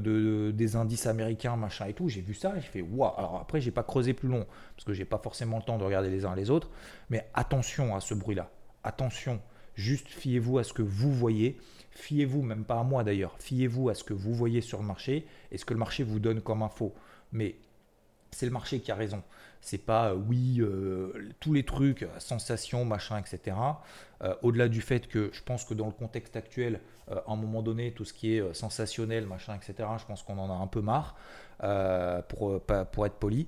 des 0.52 0.76
indices 0.78 1.06
américains, 1.06 1.58
machin 1.58 1.88
et 1.88 1.94
tout. 1.94 2.08
J'ai 2.08 2.22
vu 2.22 2.34
ça, 2.34 2.54
j'ai 2.56 2.62
fait 2.62 2.82
waouh. 2.82 3.12
Alors 3.18 3.40
après, 3.42 3.60
j'ai 3.60 3.72
pas 3.72 3.84
creusé 3.84 4.14
plus 4.14 4.30
long 4.30 4.46
parce 4.76 4.86
que 4.86 4.94
j'ai 4.94 5.06
pas 5.06 5.18
forcément 5.18 5.58
le 5.58 5.64
temps 5.64 5.78
de 5.78 5.84
regarder 5.84 6.10
les 6.10 6.24
uns 6.26 6.34
les 6.34 6.50
autres. 6.50 6.70
Mais 7.10 7.28
attention 7.34 7.94
à 7.94 8.00
ce 8.00 8.14
bruit-là. 8.14 8.50
Attention. 8.84 9.42
Juste 9.80 10.10
fiez-vous 10.10 10.58
à 10.58 10.66
ce 10.66 10.74
que 10.74 10.82
vous 10.82 11.14
voyez. 11.14 11.58
Fiez-vous, 11.92 12.42
même 12.42 12.66
pas 12.66 12.82
à 12.82 12.84
moi 12.84 13.06
d'ailleurs, 13.06 13.38
fiez-vous 13.40 13.88
à 13.88 13.96
ce 13.96 14.04
que 14.04 14.14
vous 14.14 14.34
voyez 14.34 14.60
sur 14.60 14.80
le 14.80 14.86
marché 14.86 15.26
et 15.54 15.58
ce 15.58 15.64
que 15.64 15.74
le 15.74 15.80
marché 15.80 16.04
vous 16.04 16.20
donne 16.20 16.42
comme 16.42 16.64
info. 16.64 16.94
Mais 17.32 17.56
c'est 18.32 18.46
le 18.46 18.52
marché 18.52 18.82
qui 18.82 18.92
a 18.92 18.96
raison. 18.96 19.24
C'est 19.62 19.78
pas 19.78 20.10
euh, 20.10 20.16
oui, 20.16 20.58
euh, 20.60 21.32
tous 21.40 21.54
les 21.54 21.64
trucs, 21.64 22.06
sensations, 22.18 22.84
machin, 22.84 23.18
etc. 23.20 23.56
Euh, 24.22 24.36
au-delà 24.42 24.68
du 24.68 24.82
fait 24.82 25.08
que 25.08 25.30
je 25.32 25.42
pense 25.44 25.64
que 25.64 25.74
dans 25.74 25.86
le 25.86 25.94
contexte 25.94 26.36
actuel, 26.36 26.82
à 27.10 27.24
un 27.32 27.38
moment 27.38 27.62
donné, 27.62 27.94
tout 27.94 28.04
ce 28.04 28.12
qui 28.12 28.36
est 28.36 28.54
sensationnel, 28.54 29.26
machin, 29.26 29.56
etc., 29.56 29.90
je 29.98 30.06
pense 30.06 30.24
qu'on 30.24 30.38
en 30.38 30.52
a 30.52 30.62
un 30.62 30.68
peu 30.68 30.82
marre, 30.82 31.16
pour 32.28 33.06
être 33.06 33.16
poli. 33.16 33.48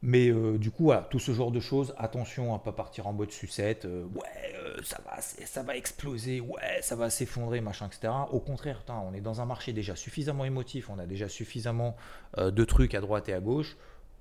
Mais 0.00 0.30
du 0.58 0.70
coup, 0.70 0.84
voilà, 0.84 1.02
tout 1.10 1.18
ce 1.18 1.32
genre 1.32 1.50
de 1.50 1.58
choses, 1.58 1.92
attention 1.98 2.54
à 2.54 2.60
pas 2.60 2.70
partir 2.70 3.08
en 3.08 3.12
mode 3.12 3.32
sucette, 3.32 3.84
ouais, 3.84 4.82
ça, 4.84 4.98
va, 5.04 5.20
ça 5.20 5.62
va 5.64 5.76
exploser, 5.76 6.40
ouais, 6.40 6.78
ça 6.82 6.94
va 6.94 7.10
s'effondrer, 7.10 7.60
machin, 7.60 7.88
etc. 7.88 8.12
Au 8.30 8.38
contraire, 8.38 8.82
on 8.88 9.12
est 9.12 9.20
dans 9.20 9.40
un 9.40 9.44
marché 9.44 9.72
déjà 9.72 9.96
suffisamment 9.96 10.44
émotif, 10.44 10.88
on 10.88 11.00
a 11.00 11.06
déjà 11.06 11.28
suffisamment 11.28 11.96
de 12.36 12.64
trucs 12.64 12.94
à 12.94 13.00
droite 13.00 13.28
et 13.28 13.34
à 13.34 13.40
gauche 13.40 13.76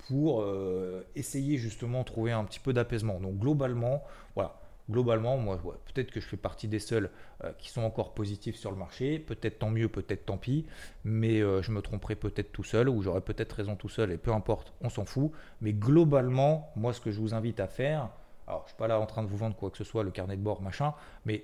pour 0.08 0.42
euh, 0.42 1.06
essayer 1.16 1.58
justement 1.58 2.00
de 2.00 2.06
trouver 2.06 2.32
un 2.32 2.44
petit 2.46 2.60
peu 2.60 2.74
d'apaisement. 2.74 3.20
Donc 3.20 3.38
globalement, 3.38 4.04
voilà, 4.36 4.56
globalement, 4.90 5.38
moi, 5.38 5.60
peut-être 5.94 6.12
que 6.12 6.20
je 6.20 6.26
fais 6.26 6.38
partie 6.38 6.68
des 6.68 6.80
seuls 6.80 7.10
euh, 7.44 7.52
qui 7.58 7.70
sont 7.70 7.82
encore 7.82 8.14
positifs 8.14 8.56
sur 8.56 8.72
le 8.72 8.78
marché. 8.78 9.20
Peut-être 9.20 9.60
tant 9.60 9.70
mieux, 9.70 9.90
peut-être 9.90 10.26
tant 10.26 10.38
pis. 10.38 10.66
Mais 11.04 11.42
euh, 11.42 11.62
je 11.62 11.72
me 11.72 11.82
tromperai 11.82 12.16
peut-être 12.16 12.52
tout 12.52 12.64
seul 12.64 12.90
ou 12.90 13.02
j'aurai 13.02 13.22
peut-être 13.22 13.54
raison 13.54 13.76
tout 13.76 13.90
seul 13.90 14.12
et 14.12 14.18
peu 14.18 14.32
importe, 14.32 14.74
on 14.82 14.90
s'en 14.90 15.06
fout. 15.06 15.32
Mais 15.62 15.74
globalement, 15.74 16.72
moi, 16.76 16.94
ce 16.94 17.02
que 17.02 17.12
je 17.12 17.20
vous 17.20 17.34
invite 17.34 17.60
à 17.60 17.68
faire, 17.68 18.10
alors 18.48 18.64
je 18.64 18.70
suis 18.70 18.78
pas 18.78 18.88
là 18.88 19.00
en 19.00 19.06
train 19.06 19.24
de 19.24 19.28
vous 19.28 19.38
vendre 19.38 19.56
quoi 19.56 19.70
que 19.70 19.78
ce 19.78 19.84
soit, 19.84 20.04
le 20.04 20.12
carnet 20.12 20.38
de 20.38 20.42
bord, 20.42 20.62
machin, 20.62 20.94
mais 21.26 21.44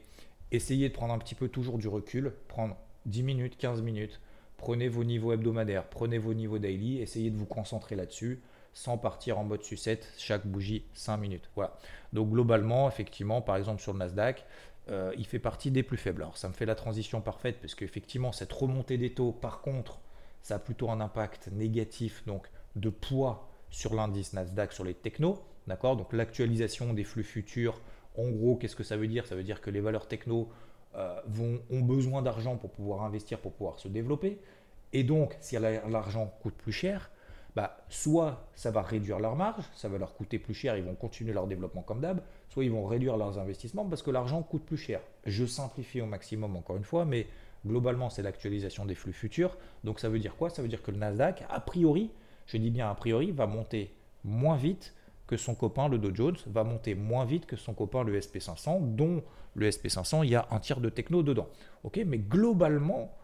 essayez 0.52 0.90
de 0.90 0.94
prendre 0.94 1.14
un 1.14 1.20
petit 1.20 1.36
peu 1.36 1.50
toujours 1.50 1.78
du 1.78 1.88
recul, 1.88 2.34
prendre 2.48 2.78
10 3.06 3.24
minutes, 3.24 3.58
15 3.58 3.82
minutes. 3.82 4.22
Prenez 4.58 4.88
vos 4.88 5.04
niveaux 5.04 5.34
hebdomadaires, 5.34 5.84
prenez 5.90 6.18
vos 6.18 6.34
niveaux 6.34 6.60
daily, 6.60 7.02
essayez 7.02 7.30
de 7.30 7.36
vous 7.36 7.46
concentrer 7.46 7.98
là-dessus 7.98 8.42
sans 8.74 8.98
partir 8.98 9.40
en 9.40 9.44
mode 9.44 9.64
sucette, 9.64 10.12
chaque 10.18 10.46
bougie 10.48 10.86
5 10.94 11.18
minutes. 11.18 11.50
Voilà. 11.56 11.76
Donc 12.12 12.30
globalement, 12.30 12.88
effectivement, 12.88 13.42
par 13.42 13.56
exemple 13.58 13.82
sur 13.82 13.94
le 13.94 14.00
Nasdaq, 14.00 14.46
euh, 14.90 15.14
il 15.18 15.26
fait 15.26 15.40
partie 15.40 15.72
des 15.72 15.84
plus 15.84 15.98
faibles. 15.98 16.24
Alors 16.24 16.38
ça 16.38 16.48
me 16.48 16.54
fait 16.54 16.66
la 16.66 16.76
transition 16.76 17.22
parfaite 17.22 17.58
parce 17.62 17.76
qu'effectivement, 17.76 18.32
cette 18.32 18.52
remontée 18.52 18.98
des 18.98 19.14
taux, 19.14 19.32
par 19.32 19.62
contre, 19.62 20.00
ça 20.42 20.56
a 20.56 20.60
plutôt 20.60 20.90
un 20.90 21.00
impact 21.00 21.50
négatif 21.52 22.26
donc 22.26 22.50
de 22.76 22.90
poids 22.90 23.50
sur 23.70 23.94
l'indice 23.94 24.34
Nasdaq, 24.34 24.74
sur 24.74 24.84
les 24.84 24.94
technos. 24.94 25.40
D'accord? 25.68 25.96
Donc 25.96 26.12
l'actualisation 26.12 26.94
des 26.94 27.06
flux 27.06 27.24
futurs, 27.24 27.80
en 28.18 28.30
gros, 28.30 28.56
qu'est-ce 28.56 28.76
que 28.76 28.84
ça 28.84 28.98
veut 28.98 29.08
dire? 29.08 29.26
Ça 29.26 29.36
veut 29.36 29.44
dire 29.44 29.62
que 29.62 29.70
les 29.70 29.80
valeurs 29.80 30.08
techno 30.08 30.50
euh, 30.96 31.20
vont, 31.28 31.62
ont 31.72 31.80
besoin 31.80 32.22
d'argent 32.22 32.58
pour 32.58 32.72
pouvoir 32.72 33.04
investir, 33.04 33.40
pour 33.40 33.54
pouvoir 33.54 33.80
se 33.80 33.88
développer. 33.88 34.40
Et 34.92 35.04
donc, 35.04 35.36
si 35.40 35.58
l'argent 35.58 36.32
coûte 36.42 36.54
plus 36.54 36.72
cher, 36.72 37.10
bah, 37.56 37.78
soit 37.90 38.48
ça 38.56 38.72
va 38.72 38.82
réduire 38.82 39.20
leur 39.20 39.36
marge, 39.36 39.64
ça 39.76 39.88
va 39.90 39.98
leur 39.98 40.16
coûter 40.16 40.40
plus 40.40 40.54
cher, 40.54 40.78
ils 40.78 40.84
vont 40.84 40.96
continuer 40.96 41.34
leur 41.34 41.48
développement 41.48 41.82
comme 41.82 42.02
d'hab, 42.02 42.22
soit 42.50 42.64
ils 42.64 42.72
vont 42.72 42.86
réduire 42.86 43.18
leurs 43.18 43.38
investissements 43.40 43.86
parce 43.86 44.02
que 44.02 44.12
l'argent 44.12 44.42
coûte 44.42 44.66
plus 44.66 44.78
cher. 44.78 45.02
Je 45.26 45.46
simplifie 45.46 46.02
au 46.02 46.06
maximum 46.06 46.56
encore 46.56 46.78
une 46.78 46.84
fois, 46.84 47.06
mais 47.06 47.28
Globalement, 47.66 48.10
c'est 48.10 48.22
l'actualisation 48.22 48.86
des 48.86 48.96
flux 48.96 49.14
futurs. 49.14 49.58
Donc 49.84 50.00
ça 50.00 50.10
veut 50.10 50.20
dire 50.20 50.36
quoi? 50.36 50.50
Ça 50.50 50.62
veut 50.62 50.68
dire 50.68 50.82
que 50.82 50.92
le 50.92 50.98
Nasdaq, 50.98 51.46
a 51.50 51.60
priori, 51.60 52.12
je 52.46 52.58
dis 52.58 52.70
bien 52.70 52.90
a 52.90 52.96
priori, 52.96 53.32
va 53.32 53.48
monter 53.48 53.96
moins 54.24 54.58
vite 54.58 54.94
que 55.28 55.38
son 55.38 55.56
copain 55.56 55.88
le 55.88 55.98
Dow 55.98 56.14
Jones, 56.14 56.36
va 56.48 56.66
monter 56.66 56.94
moins 56.96 57.24
vite 57.24 57.46
que 57.46 57.56
son 57.56 57.74
copain 57.74 58.04
le 58.04 58.20
SP500, 58.20 58.96
dont 58.96 59.24
le 59.56 59.70
SP500, 59.70 60.26
il 60.26 60.32
y 60.32 60.36
a 60.36 60.46
un 60.52 60.60
tiers 60.60 60.82
de 60.82 60.90
techno 60.90 61.24
dedans. 61.24 61.48
Mais 61.96 62.18
globalement, 62.18 63.16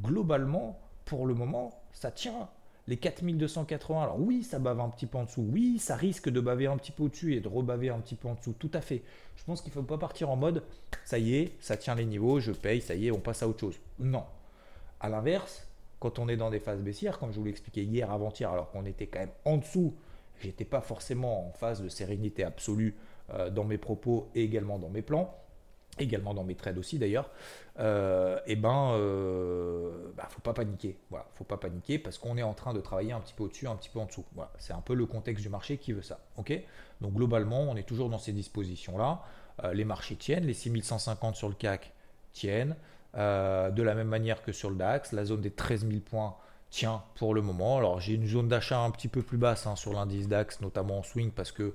globalement, 0.00 0.78
pour 1.04 1.26
le 1.26 1.34
moment, 1.34 1.82
ça 1.92 2.12
tient. 2.12 2.48
Les 2.88 2.96
4280, 2.96 4.02
alors 4.02 4.18
oui, 4.18 4.42
ça 4.42 4.58
bave 4.58 4.80
un 4.80 4.88
petit 4.88 5.04
peu 5.04 5.18
en 5.18 5.24
dessous. 5.24 5.46
Oui, 5.52 5.78
ça 5.78 5.94
risque 5.94 6.30
de 6.30 6.40
baver 6.40 6.68
un 6.68 6.78
petit 6.78 6.90
peu 6.90 7.02
au-dessus 7.02 7.34
et 7.34 7.40
de 7.40 7.46
rebaver 7.46 7.90
un 7.90 7.98
petit 7.98 8.14
peu 8.14 8.28
en 8.28 8.34
dessous. 8.34 8.54
Tout 8.58 8.70
à 8.72 8.80
fait. 8.80 9.02
Je 9.36 9.44
pense 9.44 9.60
qu'il 9.60 9.68
ne 9.68 9.74
faut 9.74 9.82
pas 9.82 9.98
partir 9.98 10.30
en 10.30 10.36
mode 10.36 10.62
ça 11.04 11.18
y 11.18 11.36
est, 11.36 11.52
ça 11.60 11.76
tient 11.76 11.94
les 11.94 12.06
niveaux, 12.06 12.40
je 12.40 12.50
paye, 12.50 12.80
ça 12.80 12.94
y 12.94 13.06
est, 13.06 13.10
on 13.10 13.20
passe 13.20 13.42
à 13.42 13.48
autre 13.48 13.60
chose. 13.60 13.78
Non. 13.98 14.24
À 15.00 15.10
l'inverse, 15.10 15.68
quand 16.00 16.18
on 16.18 16.30
est 16.30 16.38
dans 16.38 16.48
des 16.48 16.60
phases 16.60 16.80
baissières, 16.80 17.18
comme 17.18 17.30
je 17.30 17.38
vous 17.38 17.44
l'ai 17.44 17.50
expliqué 17.50 17.82
hier, 17.82 18.10
avant-hier, 18.10 18.50
alors 18.50 18.70
qu'on 18.70 18.86
était 18.86 19.06
quand 19.06 19.18
même 19.18 19.32
en 19.44 19.58
dessous, 19.58 19.94
j'étais 20.40 20.64
pas 20.64 20.80
forcément 20.80 21.46
en 21.46 21.52
phase 21.52 21.82
de 21.82 21.90
sérénité 21.90 22.42
absolue 22.42 22.96
euh, 23.34 23.50
dans 23.50 23.64
mes 23.64 23.76
propos 23.76 24.30
et 24.34 24.42
également 24.42 24.78
dans 24.78 24.88
mes 24.88 25.02
plans 25.02 25.34
également 25.98 26.34
dans 26.34 26.44
mes 26.44 26.54
trades 26.54 26.78
aussi 26.78 26.98
d'ailleurs, 26.98 27.30
euh, 27.78 28.38
et 28.46 28.52
eh 28.52 28.56
ben, 28.56 28.92
euh, 28.92 29.90
bah, 30.16 30.26
faut 30.30 30.40
pas 30.40 30.52
paniquer. 30.52 30.96
Voilà, 31.10 31.26
faut 31.34 31.44
pas 31.44 31.56
paniquer 31.56 31.98
parce 31.98 32.18
qu'on 32.18 32.36
est 32.36 32.42
en 32.42 32.54
train 32.54 32.74
de 32.74 32.80
travailler 32.80 33.12
un 33.12 33.20
petit 33.20 33.34
peu 33.34 33.44
au-dessus, 33.44 33.66
un 33.66 33.76
petit 33.76 33.88
peu 33.88 34.00
en 34.00 34.06
dessous. 34.06 34.24
Voilà, 34.34 34.50
c'est 34.58 34.72
un 34.72 34.80
peu 34.80 34.94
le 34.94 35.06
contexte 35.06 35.42
du 35.42 35.48
marché 35.48 35.78
qui 35.78 35.92
veut 35.92 36.02
ça. 36.02 36.18
Ok? 36.36 36.52
Donc 37.00 37.14
globalement, 37.14 37.62
on 37.62 37.76
est 37.76 37.86
toujours 37.86 38.10
dans 38.10 38.18
ces 38.18 38.32
dispositions-là. 38.32 39.22
Euh, 39.64 39.72
les 39.72 39.84
marchés 39.84 40.16
tiennent, 40.16 40.46
les 40.46 40.54
6150 40.54 41.36
sur 41.36 41.48
le 41.48 41.54
CAC 41.54 41.92
tiennent, 42.32 42.76
euh, 43.16 43.70
de 43.70 43.82
la 43.82 43.94
même 43.94 44.08
manière 44.08 44.42
que 44.42 44.52
sur 44.52 44.70
le 44.70 44.76
DAX, 44.76 45.12
la 45.12 45.24
zone 45.24 45.40
des 45.40 45.50
13 45.50 45.86
000 45.86 46.00
points 46.00 46.36
tient 46.70 47.02
pour 47.14 47.34
le 47.34 47.42
moment. 47.42 47.78
Alors 47.78 48.00
j'ai 48.00 48.14
une 48.14 48.26
zone 48.26 48.48
d'achat 48.48 48.80
un 48.80 48.90
petit 48.90 49.08
peu 49.08 49.22
plus 49.22 49.38
basse 49.38 49.66
hein, 49.66 49.76
sur 49.76 49.92
l'indice 49.92 50.28
DAX, 50.28 50.60
notamment 50.60 50.98
en 50.98 51.02
swing, 51.02 51.30
parce 51.30 51.52
que 51.52 51.74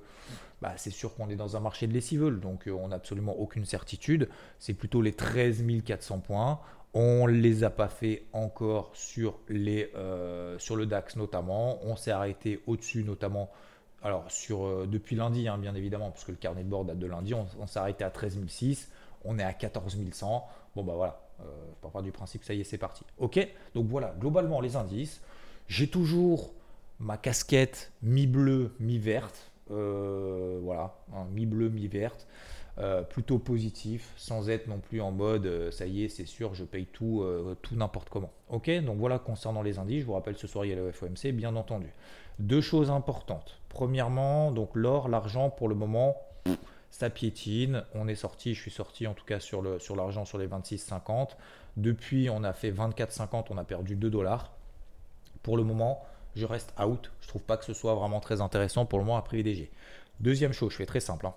bah, 0.62 0.72
c'est 0.76 0.90
sûr 0.90 1.14
qu'on 1.14 1.28
est 1.28 1.36
dans 1.36 1.56
un 1.56 1.60
marché 1.60 1.86
de 1.86 1.92
lessiveuse, 1.92 2.40
donc 2.40 2.68
euh, 2.68 2.72
on 2.72 2.88
n'a 2.88 2.96
absolument 2.96 3.38
aucune 3.38 3.64
certitude. 3.64 4.28
C'est 4.58 4.74
plutôt 4.74 5.02
les 5.02 5.12
13 5.12 5.64
400 5.84 6.20
points. 6.20 6.60
On 6.94 7.26
ne 7.26 7.32
les 7.32 7.64
a 7.64 7.70
pas 7.70 7.88
fait 7.88 8.24
encore 8.32 8.90
sur, 8.94 9.40
les, 9.48 9.90
euh, 9.96 10.58
sur 10.58 10.76
le 10.76 10.86
DAX 10.86 11.16
notamment. 11.16 11.84
On 11.84 11.96
s'est 11.96 12.12
arrêté 12.12 12.62
au-dessus 12.66 13.02
notamment. 13.02 13.50
Alors 14.02 14.30
sur, 14.30 14.64
euh, 14.64 14.86
depuis 14.88 15.16
lundi, 15.16 15.48
hein, 15.48 15.58
bien 15.58 15.74
évidemment, 15.74 16.10
puisque 16.12 16.28
le 16.28 16.36
carnet 16.36 16.62
de 16.62 16.68
bord 16.68 16.84
date 16.84 16.98
de 16.98 17.06
lundi, 17.06 17.34
on, 17.34 17.66
s'est 17.66 17.80
arrêté 17.80 18.04
à 18.04 18.10
13 18.10 18.38
600. 18.46 18.88
On 19.24 19.38
est 19.38 19.42
à 19.42 19.52
14 19.52 19.98
100. 20.12 20.46
Bon 20.76 20.84
bah 20.84 20.92
voilà, 20.94 21.23
euh, 21.40 21.90
pas 21.92 22.02
du 22.02 22.12
principe, 22.12 22.44
ça 22.44 22.54
y 22.54 22.60
est, 22.60 22.64
c'est 22.64 22.78
parti. 22.78 23.04
Ok 23.18 23.46
Donc 23.74 23.86
voilà, 23.86 24.14
globalement 24.18 24.60
les 24.60 24.76
indices. 24.76 25.20
J'ai 25.68 25.88
toujours 25.88 26.52
ma 27.00 27.16
casquette 27.16 27.92
mi-bleue, 28.02 28.72
mi-verte. 28.80 29.50
Euh, 29.70 30.58
voilà, 30.62 30.94
hein, 31.14 31.26
mi-bleu, 31.32 31.68
mi-verte. 31.68 32.26
Euh, 32.78 33.02
plutôt 33.02 33.38
positif, 33.38 34.12
sans 34.16 34.50
être 34.50 34.66
non 34.66 34.80
plus 34.80 35.00
en 35.00 35.12
mode 35.12 35.46
euh, 35.46 35.70
ça 35.70 35.86
y 35.86 36.02
est, 36.02 36.08
c'est 36.08 36.26
sûr, 36.26 36.54
je 36.54 36.64
paye 36.64 36.86
tout, 36.86 37.24
tout 37.62 37.76
n'importe 37.76 38.08
comment. 38.08 38.32
Ok, 38.48 38.68
donc 38.80 38.98
voilà 38.98 39.20
concernant 39.20 39.62
les 39.62 39.78
indices, 39.78 40.00
je 40.00 40.06
vous 40.06 40.14
rappelle 40.14 40.36
ce 40.36 40.48
soir 40.48 40.64
il 40.64 40.70
y 40.70 40.72
a 40.72 40.76
le 40.76 40.90
FOMC, 40.90 41.32
bien 41.32 41.54
entendu. 41.54 41.92
Deux 42.40 42.60
choses 42.60 42.90
importantes. 42.90 43.60
Premièrement, 43.68 44.50
donc 44.50 44.70
l'or, 44.74 45.08
l'argent 45.08 45.50
pour 45.50 45.68
le 45.68 45.76
moment, 45.76 46.16
ça 46.94 47.10
piétine. 47.10 47.82
On 47.92 48.06
est 48.06 48.14
sorti, 48.14 48.54
je 48.54 48.60
suis 48.60 48.70
sorti 48.70 49.08
en 49.08 49.14
tout 49.14 49.24
cas 49.24 49.40
sur 49.40 49.62
l'argent 49.62 49.78
sur, 49.80 49.96
l'argent 49.96 50.24
sur 50.24 50.38
les 50.38 50.46
26,50. 50.46 51.30
Depuis, 51.76 52.30
on 52.30 52.44
a 52.44 52.52
fait 52.52 52.70
24,50, 52.70 53.46
on 53.50 53.58
a 53.58 53.64
perdu 53.64 53.96
2 53.96 54.10
dollars. 54.10 54.52
Pour 55.42 55.56
le 55.56 55.64
moment, 55.64 56.04
je 56.36 56.46
reste 56.46 56.72
out. 56.80 57.10
Je 57.20 57.26
trouve 57.26 57.42
pas 57.42 57.56
que 57.56 57.64
ce 57.64 57.74
soit 57.74 57.94
vraiment 57.94 58.20
très 58.20 58.40
intéressant 58.40 58.86
pour 58.86 59.00
le 59.00 59.04
moment 59.04 59.18
à 59.18 59.22
privilégier. 59.22 59.72
Deuxième 60.20 60.52
chose, 60.52 60.70
je 60.70 60.76
fais 60.76 60.86
très 60.86 61.00
simple. 61.00 61.26
Hein. 61.26 61.34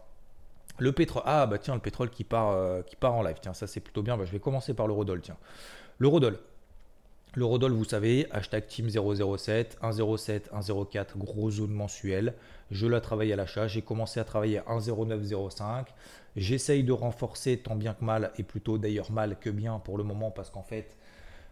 Le 0.77 0.91
pétrole, 0.91 1.23
ah 1.25 1.47
bah 1.47 1.57
tiens, 1.57 1.73
le 1.73 1.81
pétrole 1.81 2.11
qui 2.11 2.23
part, 2.23 2.51
euh, 2.51 2.83
qui 2.83 2.95
part 2.95 3.15
en 3.15 3.23
live. 3.23 3.37
Tiens, 3.41 3.55
ça 3.55 3.65
c'est 3.65 3.79
plutôt 3.79 4.03
bien. 4.03 4.15
Bah, 4.15 4.25
je 4.25 4.31
vais 4.31 4.39
commencer 4.39 4.75
par 4.75 4.85
l'eurodoll. 4.85 5.21
Tiens, 5.21 5.37
l'eurodoll. 5.97 6.37
L'eurodoll, 7.37 7.71
vous 7.71 7.83
savez, 7.83 8.25
hashtag 8.31 8.65
team 8.65 8.89
007, 8.89 9.77
107, 9.79 10.49
104, 10.59 11.19
gros 11.19 11.51
zone 11.51 11.69
mensuelle. 11.69 12.33
Je 12.71 12.87
la 12.87 12.99
travaille 12.99 13.31
à 13.31 13.35
l'achat. 13.35 13.67
J'ai 13.67 13.83
commencé 13.83 14.19
à 14.19 14.23
travailler 14.23 14.57
à 14.57 14.63
10905. 14.67 15.85
J'essaye 16.35 16.83
de 16.83 16.91
renforcer 16.91 17.57
tant 17.57 17.75
bien 17.75 17.93
que 17.93 18.03
mal, 18.03 18.31
et 18.39 18.43
plutôt 18.43 18.79
d'ailleurs 18.79 19.11
mal 19.11 19.37
que 19.39 19.51
bien 19.51 19.77
pour 19.77 19.99
le 19.99 20.03
moment, 20.03 20.31
parce 20.31 20.49
qu'en 20.49 20.63
fait, 20.63 20.97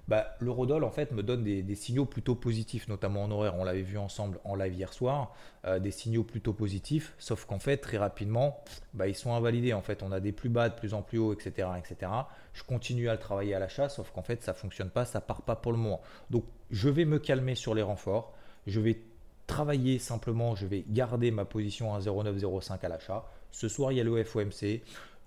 bah, 0.08 0.36
l'eurodoll 0.40 0.84
en 0.84 0.92
fait 0.92 1.12
me 1.12 1.24
donne 1.24 1.44
des, 1.44 1.76
signaux 1.76 2.06
plutôt 2.06 2.36
positifs, 2.36 2.88
notamment 2.88 3.24
en 3.24 3.32
horaire. 3.32 3.56
On 3.56 3.64
l'avait 3.64 3.82
vu 3.82 3.98
ensemble 3.98 4.40
en 4.44 4.56
live 4.56 4.74
hier 4.74 4.94
soir, 4.94 5.34
euh, 5.66 5.80
des 5.80 5.92
signaux 5.92 6.24
plutôt 6.24 6.54
positifs. 6.54 7.14
Sauf 7.18 7.46
qu'en 7.46 7.60
fait, 7.60 7.78
très 7.78 7.98
rapidement, 7.98 8.64
bah, 8.94 9.08
ils 9.08 9.16
sont 9.16 9.34
invalidés. 9.34 9.74
En 9.74 9.82
fait, 9.82 10.04
on 10.04 10.12
a 10.12 10.20
des 10.20 10.32
plus 10.32 10.50
bas, 10.50 10.70
de 10.70 10.76
plus 10.76 10.94
en 10.94 11.02
plus 11.02 11.18
haut, 11.18 11.34
etc., 11.34 11.70
etc. 11.78 12.12
Je 12.54 12.64
continue 12.64 13.10
à 13.10 13.14
le 13.14 13.20
travailler 13.20 13.56
à 13.56 13.60
l'achat, 13.60 13.90
sauf 13.90 14.12
qu'en 14.12 14.22
fait, 14.22 14.44
ça 14.44 14.54
fonctionne 14.54 14.90
pas, 14.90 15.06
ça 15.06 15.22
part 15.22 15.42
pas 15.42 15.56
pour 15.56 15.72
le 15.72 15.78
moment. 15.78 16.02
Donc, 16.30 16.46
je 16.72 16.90
vais 16.90 17.06
me 17.06 17.20
calmer 17.20 17.56
sur 17.56 17.74
les 17.74 17.82
renforts. 17.82 18.34
Je 18.68 18.80
vais 18.80 19.02
travailler 19.48 20.00
simplement. 20.00 20.56
Je 20.56 20.68
vais 20.68 20.86
garder 20.88 21.32
ma 21.32 21.46
position 21.46 21.94
à 21.96 22.00
0,905 22.00 22.84
à 22.84 22.90
l'achat. 22.90 23.26
Ce 23.52 23.68
soir, 23.68 23.92
il 23.92 23.98
y 23.98 24.02
a 24.02 24.04
le 24.04 24.24
FOMC. 24.24 24.82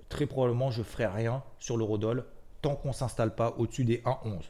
Très 0.08 0.26
probablement, 0.26 0.70
je 0.70 0.82
ferai 0.82 1.06
rien 1.06 1.42
sur 1.58 1.76
l'eurodoll 1.76 2.24
tant 2.62 2.76
qu'on 2.76 2.92
s'installe 2.92 3.34
pas 3.34 3.54
au-dessus 3.58 3.84
des 3.84 3.98
1,11. 3.98 4.40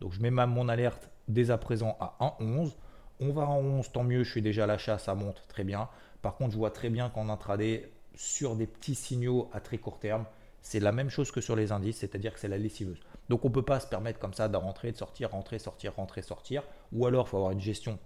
Donc 0.00 0.12
je 0.12 0.20
mets 0.20 0.30
ma, 0.30 0.46
mon 0.46 0.68
alerte 0.68 1.10
dès 1.28 1.50
à 1.50 1.58
présent 1.58 1.96
à 2.00 2.16
1,11. 2.40 2.72
On 3.20 3.32
va 3.32 3.42
en 3.46 3.60
11, 3.60 3.92
tant 3.92 4.04
mieux, 4.04 4.22
je 4.22 4.30
suis 4.30 4.42
déjà 4.42 4.64
à 4.64 4.66
l'achat, 4.66 4.98
ça 4.98 5.14
monte 5.14 5.42
très 5.48 5.64
bien. 5.64 5.88
Par 6.22 6.36
contre, 6.36 6.52
je 6.52 6.58
vois 6.58 6.70
très 6.70 6.88
bien 6.88 7.10
qu'en 7.10 7.28
intraday, 7.28 7.90
sur 8.14 8.56
des 8.56 8.66
petits 8.66 8.94
signaux 8.94 9.48
à 9.52 9.60
très 9.60 9.78
court 9.78 9.98
terme, 9.98 10.24
c'est 10.62 10.80
la 10.80 10.92
même 10.92 11.08
chose 11.08 11.30
que 11.30 11.40
sur 11.40 11.56
les 11.56 11.72
indices, 11.72 11.98
c'est-à-dire 11.98 12.32
que 12.32 12.40
c'est 12.40 12.48
la 12.48 12.58
lessiveuse. 12.58 13.00
Donc 13.28 13.44
on 13.44 13.48
ne 13.48 13.54
peut 13.54 13.64
pas 13.64 13.80
se 13.80 13.86
permettre 13.86 14.18
comme 14.18 14.34
ça 14.34 14.48
de 14.48 14.56
rentrer, 14.56 14.92
de 14.92 14.96
sortir, 14.96 15.30
rentrer, 15.30 15.58
sortir, 15.58 15.94
rentrer, 15.94 16.22
sortir. 16.22 16.62
Ou 16.92 17.06
alors 17.06 17.26
il 17.26 17.30
faut 17.30 17.36
avoir 17.36 17.52
une 17.52 17.60
gestion 17.60 17.98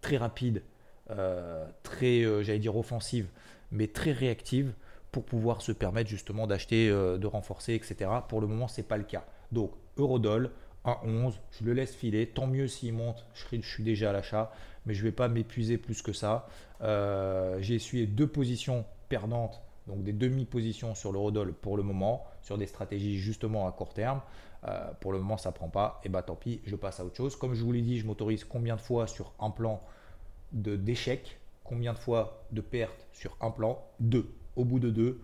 très 0.00 0.16
rapide, 0.16 0.62
euh, 1.10 1.66
très, 1.82 2.22
euh, 2.22 2.42
j'allais 2.42 2.58
dire 2.58 2.76
offensive, 2.76 3.28
mais 3.70 3.88
très 3.88 4.12
réactive 4.12 4.72
pour 5.10 5.24
pouvoir 5.24 5.62
se 5.62 5.72
permettre 5.72 6.08
justement 6.08 6.46
d'acheter, 6.46 6.88
euh, 6.88 7.18
de 7.18 7.26
renforcer, 7.26 7.74
etc. 7.74 8.10
Pour 8.28 8.40
le 8.40 8.46
moment, 8.46 8.68
ce 8.68 8.80
n'est 8.80 8.86
pas 8.86 8.96
le 8.96 9.04
cas. 9.04 9.24
Donc 9.52 9.72
Eurodoll, 9.96 10.50
11, 10.84 11.38
je 11.50 11.64
le 11.64 11.72
laisse 11.72 11.94
filer. 11.94 12.26
Tant 12.26 12.46
mieux 12.46 12.66
s'il 12.66 12.92
monte, 12.94 13.24
je 13.34 13.60
suis 13.60 13.84
déjà 13.84 14.10
à 14.10 14.12
l'achat, 14.12 14.52
mais 14.86 14.94
je 14.94 15.00
ne 15.00 15.04
vais 15.08 15.12
pas 15.12 15.28
m'épuiser 15.28 15.78
plus 15.78 16.02
que 16.02 16.12
ça. 16.12 16.46
Euh, 16.80 17.58
j'ai 17.60 17.74
essuyé 17.74 18.06
deux 18.06 18.26
positions 18.26 18.84
perdantes, 19.08 19.62
donc 19.86 20.02
des 20.02 20.12
demi-positions 20.12 20.94
sur 20.94 21.12
l'eurodoll 21.12 21.52
pour 21.52 21.76
le 21.76 21.82
moment, 21.82 22.24
sur 22.42 22.58
des 22.58 22.66
stratégies 22.66 23.18
justement 23.18 23.66
à 23.66 23.72
court 23.72 23.94
terme. 23.94 24.20
Euh, 24.64 24.90
pour 25.00 25.12
le 25.12 25.18
moment, 25.18 25.36
ça 25.36 25.50
prend 25.50 25.68
pas, 25.68 26.00
et 26.04 26.08
bah 26.08 26.22
tant 26.22 26.36
pis, 26.36 26.60
je 26.64 26.76
passe 26.76 27.00
à 27.00 27.04
autre 27.04 27.16
chose. 27.16 27.36
Comme 27.36 27.54
je 27.54 27.64
vous 27.64 27.72
l'ai 27.72 27.82
dit, 27.82 27.98
je 27.98 28.06
m'autorise 28.06 28.44
combien 28.44 28.76
de 28.76 28.80
fois 28.80 29.06
sur 29.06 29.32
un 29.40 29.50
plan 29.50 29.82
d'échec, 30.52 31.40
combien 31.64 31.92
de 31.92 31.98
fois 31.98 32.44
de 32.52 32.60
pertes 32.60 33.06
sur 33.12 33.36
un 33.40 33.50
plan? 33.50 33.84
Deux. 34.00 34.32
Au 34.54 34.64
bout 34.66 34.78
de 34.78 34.90
deux, 34.90 35.18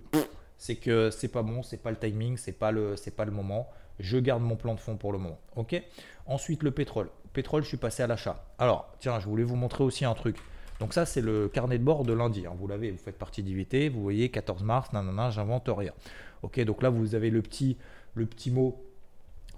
c'est 0.58 0.76
que 0.76 1.10
c'est 1.10 1.28
pas 1.28 1.42
bon, 1.42 1.62
c'est 1.62 1.78
pas 1.78 1.90
le 1.90 1.96
timing, 1.96 2.36
c'est 2.36 2.52
pas 2.52 2.70
le, 2.70 2.96
c'est 2.96 3.14
pas 3.14 3.24
le 3.24 3.32
moment 3.32 3.68
je 3.98 4.18
garde 4.18 4.42
mon 4.42 4.56
plan 4.56 4.74
de 4.74 4.80
fond 4.80 4.96
pour 4.96 5.12
le 5.12 5.18
moment. 5.18 5.38
Ok? 5.56 5.80
Ensuite, 6.26 6.62
le 6.62 6.70
pétrole. 6.70 7.08
Pétrole, 7.32 7.62
je 7.62 7.68
suis 7.68 7.76
passé 7.76 8.02
à 8.02 8.06
l'achat. 8.06 8.44
Alors, 8.58 8.92
tiens, 9.00 9.20
je 9.20 9.26
voulais 9.26 9.44
vous 9.44 9.56
montrer 9.56 9.84
aussi 9.84 10.04
un 10.04 10.14
truc. 10.14 10.36
Donc 10.80 10.94
ça, 10.94 11.06
c'est 11.06 11.20
le 11.20 11.48
carnet 11.48 11.78
de 11.78 11.84
bord 11.84 12.04
de 12.04 12.12
lundi. 12.12 12.46
Hein. 12.46 12.54
Vous 12.56 12.68
l'avez, 12.68 12.90
vous 12.90 12.98
faites 12.98 13.18
partie 13.18 13.42
d'IVT, 13.42 13.88
vous 13.88 14.02
voyez 14.02 14.30
14 14.30 14.62
mars, 14.62 14.92
nanana, 14.92 15.30
j'invente 15.30 15.68
rien. 15.68 15.92
Donc 16.42 16.82
là, 16.82 16.90
vous 16.90 17.14
avez 17.14 17.30
le 17.30 17.42
petit, 17.42 17.76
le 18.14 18.26
petit 18.26 18.50
mot 18.50 18.80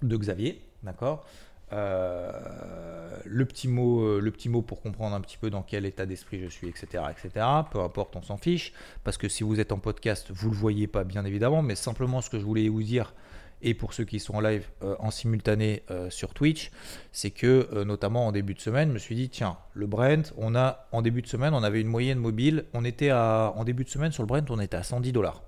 de 0.01 0.17
Xavier, 0.17 0.61
d'accord? 0.81 1.23
Le, 1.71 3.45
petit 3.45 3.67
mot, 3.67 4.03
euh, 4.03 4.19
le 4.19 4.31
petit 4.31 4.49
mot 4.49 4.61
pour 4.61 4.81
comprendre 4.81 5.15
un 5.15 5.21
petit 5.21 5.37
peu 5.37 5.49
dans 5.49 5.61
quel 5.61 5.85
état 5.85 6.05
d'esprit 6.05 6.39
je 6.41 6.49
suis, 6.49 6.67
etc., 6.67 7.03
etc. 7.11 7.45
Peu 7.71 7.79
importe, 7.79 8.15
on 8.15 8.21
s'en 8.21 8.37
fiche, 8.37 8.73
parce 9.03 9.17
que 9.17 9.29
si 9.29 9.43
vous 9.43 9.59
êtes 9.59 9.71
en 9.71 9.79
podcast, 9.79 10.31
vous 10.31 10.49
ne 10.49 10.53
le 10.53 10.59
voyez 10.59 10.87
pas, 10.87 11.03
bien 11.03 11.25
évidemment, 11.25 11.61
mais 11.61 11.75
simplement 11.75 12.21
ce 12.21 12.29
que 12.29 12.39
je 12.39 12.45
voulais 12.45 12.67
vous 12.69 12.83
dire, 12.83 13.13
et 13.61 13.73
pour 13.73 13.93
ceux 13.93 14.05
qui 14.05 14.19
sont 14.19 14.35
en 14.35 14.41
live 14.41 14.65
euh, 14.83 14.95
en 14.99 15.11
simultané 15.11 15.83
euh, 15.91 16.09
sur 16.09 16.33
Twitch, 16.33 16.71
c'est 17.11 17.31
que 17.31 17.69
euh, 17.73 17.85
notamment 17.85 18.27
en 18.27 18.31
début 18.31 18.53
de 18.53 18.59
semaine, 18.59 18.89
je 18.89 18.93
me 18.93 18.99
suis 18.99 19.15
dit 19.15 19.29
tiens, 19.29 19.57
le 19.73 19.87
Brent, 19.87 20.33
on 20.37 20.55
a 20.55 20.87
en 20.91 21.01
début 21.01 21.21
de 21.21 21.27
semaine, 21.27 21.53
on 21.53 21.63
avait 21.63 21.81
une 21.81 21.87
moyenne 21.87 22.17
mobile, 22.17 22.65
on 22.73 22.83
était 22.85 23.11
en 23.11 23.63
début 23.63 23.83
de 23.83 23.89
semaine 23.89 24.11
sur 24.11 24.23
le 24.23 24.27
Brent, 24.27 24.49
on 24.49 24.59
était 24.59 24.77
à 24.77 24.83
110 24.83 25.11
dollars. 25.11 25.43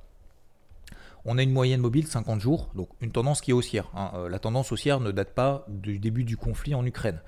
On 1.25 1.37
a 1.37 1.43
une 1.43 1.51
moyenne 1.51 1.79
mobile 1.79 2.07
50 2.07 2.41
jours, 2.41 2.69
donc 2.75 2.89
une 3.01 3.11
tendance 3.11 3.41
qui 3.41 3.51
est 3.51 3.53
haussière. 3.53 3.89
Hein. 3.95 4.27
la 4.29 4.39
tendance 4.39 4.71
haussière 4.71 4.99
ne 4.99 5.11
date 5.11 5.33
pas 5.33 5.65
du 5.69 5.99
début 5.99 6.23
du 6.23 6.35
conflit 6.37 6.75
en 6.75 6.85
Ukraine. 6.85 7.21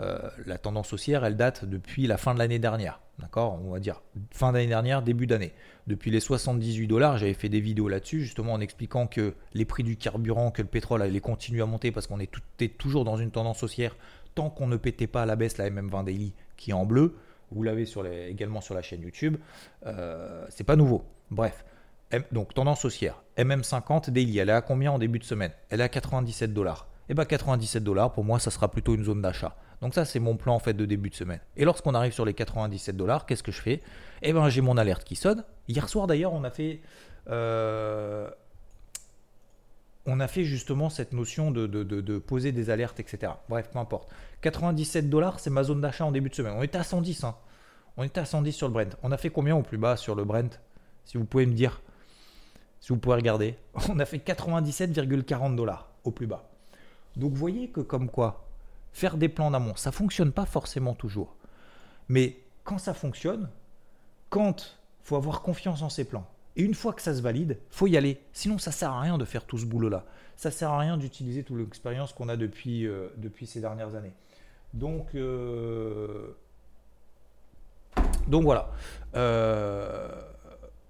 euh, 0.00 0.18
la 0.46 0.58
tendance 0.58 0.92
haussière, 0.92 1.24
elle 1.24 1.36
date 1.36 1.64
depuis 1.64 2.06
la 2.06 2.18
fin 2.18 2.34
de 2.34 2.38
l'année 2.38 2.58
dernière. 2.58 3.00
D'accord? 3.18 3.58
On 3.64 3.72
va 3.72 3.80
dire 3.80 4.02
fin 4.30 4.52
d'année 4.52 4.68
dernière, 4.68 5.02
début 5.02 5.26
d'année. 5.26 5.52
Depuis 5.88 6.10
les 6.10 6.20
78 6.20 6.86
dollars, 6.86 7.18
j'avais 7.18 7.34
fait 7.34 7.48
des 7.48 7.60
vidéos 7.60 7.88
là-dessus, 7.88 8.20
justement 8.20 8.52
en 8.52 8.60
expliquant 8.60 9.06
que 9.06 9.34
les 9.54 9.64
prix 9.64 9.82
du 9.82 9.96
carburant, 9.96 10.50
que 10.50 10.62
le 10.62 10.68
pétrole 10.68 11.02
allait 11.02 11.20
continuer 11.20 11.62
à 11.62 11.66
monter 11.66 11.90
parce 11.90 12.06
qu'on 12.06 12.20
était 12.20 12.68
toujours 12.68 13.04
dans 13.04 13.16
une 13.16 13.30
tendance 13.30 13.62
haussière 13.62 13.96
tant 14.34 14.50
qu'on 14.50 14.68
ne 14.68 14.76
pétait 14.76 15.08
pas 15.08 15.22
à 15.22 15.26
la 15.26 15.34
baisse 15.34 15.58
la 15.58 15.68
MM20 15.68 16.04
Daily 16.04 16.32
qui 16.56 16.70
est 16.70 16.74
en 16.74 16.86
bleu. 16.86 17.16
Vous 17.50 17.62
l'avez 17.62 17.86
également 18.28 18.60
sur 18.60 18.74
la 18.74 18.82
chaîne 18.82 19.02
YouTube. 19.02 19.36
Euh, 19.86 20.44
c'est 20.50 20.64
pas 20.64 20.76
nouveau. 20.76 21.04
Bref. 21.30 21.64
Donc 22.32 22.54
tendance 22.54 22.84
haussière. 22.84 23.22
MM50 23.36 24.10
Daily, 24.10 24.38
elle 24.38 24.48
est 24.48 24.52
à 24.52 24.62
combien 24.62 24.92
en 24.92 24.98
début 24.98 25.18
de 25.18 25.24
semaine? 25.24 25.52
Elle 25.70 25.80
est 25.80 25.84
à 25.84 25.88
97 25.88 26.52
dollars. 26.52 26.88
Et 27.08 27.14
bien 27.14 27.24
97 27.24 27.82
dollars, 27.82 28.12
pour 28.12 28.24
moi, 28.24 28.38
ça 28.38 28.50
sera 28.50 28.70
plutôt 28.70 28.94
une 28.94 29.04
zone 29.04 29.22
d'achat. 29.22 29.56
Donc 29.80 29.94
ça, 29.94 30.04
c'est 30.04 30.18
mon 30.18 30.36
plan 30.36 30.54
en 30.54 30.58
fait 30.58 30.74
de 30.74 30.84
début 30.84 31.08
de 31.08 31.14
semaine. 31.14 31.40
Et 31.56 31.64
lorsqu'on 31.64 31.94
arrive 31.94 32.12
sur 32.12 32.24
les 32.24 32.34
97 32.34 32.96
dollars, 32.96 33.26
qu'est-ce 33.26 33.42
que 33.42 33.52
je 33.52 33.60
fais? 33.60 33.80
Eh 34.22 34.32
ben, 34.32 34.48
j'ai 34.48 34.60
mon 34.60 34.76
alerte 34.76 35.04
qui 35.04 35.16
sonne. 35.16 35.44
Hier 35.68 35.88
soir 35.88 36.06
d'ailleurs, 36.06 36.32
on 36.32 36.44
a 36.44 36.50
fait, 36.50 36.80
euh, 37.28 38.28
on 40.04 40.20
a 40.20 40.28
fait 40.28 40.44
justement 40.44 40.90
cette 40.90 41.12
notion 41.12 41.50
de, 41.50 42.18
poser 42.18 42.52
des 42.52 42.70
alertes, 42.70 42.98
etc. 42.98 43.32
Bref, 43.48 43.70
peu 43.70 43.78
importe. 43.78 44.10
97 44.42 45.08
dollars, 45.08 45.40
c'est 45.40 45.50
ma 45.50 45.62
zone 45.62 45.80
d'achat 45.80 46.04
en 46.04 46.12
début 46.12 46.30
de 46.30 46.34
semaine. 46.34 46.54
On 46.56 46.62
était 46.62 46.78
à 46.78 46.84
110, 46.84 47.24
hein. 47.24 47.36
On 47.96 48.04
était 48.04 48.20
à 48.20 48.24
110 48.24 48.52
sur 48.52 48.68
le 48.68 48.72
Brent. 48.72 48.96
On 49.02 49.10
a 49.12 49.16
fait 49.16 49.30
combien 49.30 49.56
au 49.56 49.62
plus 49.62 49.78
bas 49.78 49.96
sur 49.96 50.14
le 50.14 50.24
Brent? 50.24 50.60
Si 51.04 51.16
vous 51.16 51.24
pouvez 51.24 51.46
me 51.46 51.52
dire, 51.52 51.80
si 52.80 52.92
vous 52.92 52.98
pouvez 52.98 53.16
regarder, 53.16 53.56
on 53.88 53.98
a 53.98 54.04
fait 54.04 54.18
97,40 54.18 55.54
dollars 55.54 55.90
au 56.04 56.10
plus 56.10 56.26
bas. 56.26 56.48
Donc 57.16 57.32
vous 57.32 57.36
voyez 57.36 57.68
que 57.68 57.80
comme 57.80 58.08
quoi, 58.08 58.44
faire 58.92 59.16
des 59.16 59.28
plans 59.28 59.50
d'amont, 59.50 59.76
ça 59.76 59.92
fonctionne 59.92 60.32
pas 60.32 60.46
forcément 60.46 60.94
toujours. 60.94 61.36
Mais 62.08 62.38
quand 62.64 62.78
ça 62.78 62.94
fonctionne, 62.94 63.48
quand 64.30 64.78
faut 65.02 65.16
avoir 65.16 65.42
confiance 65.42 65.82
en 65.82 65.88
ses 65.88 66.04
plans, 66.04 66.26
et 66.58 66.62
une 66.62 66.74
fois 66.74 66.92
que 66.92 67.00
ça 67.00 67.14
se 67.14 67.22
valide, 67.22 67.56
faut 67.70 67.86
y 67.86 67.96
aller. 67.96 68.20
Sinon, 68.32 68.58
ça 68.58 68.72
sert 68.72 68.90
à 68.90 69.00
rien 69.00 69.16
de 69.16 69.24
faire 69.24 69.44
tout 69.44 69.58
ce 69.58 69.64
boulot-là. 69.64 70.04
Ça 70.36 70.50
sert 70.50 70.70
à 70.70 70.78
rien 70.78 70.96
d'utiliser 70.96 71.44
toute 71.44 71.56
l'expérience 71.56 72.12
qu'on 72.12 72.28
a 72.28 72.36
depuis, 72.36 72.84
euh, 72.84 73.08
ces 73.44 73.60
dernières 73.60 73.94
années. 73.94 74.12
Donc, 74.74 75.14
euh, 75.14 76.36
donc 78.26 78.42
voilà. 78.42 78.72
Euh, 79.14 80.20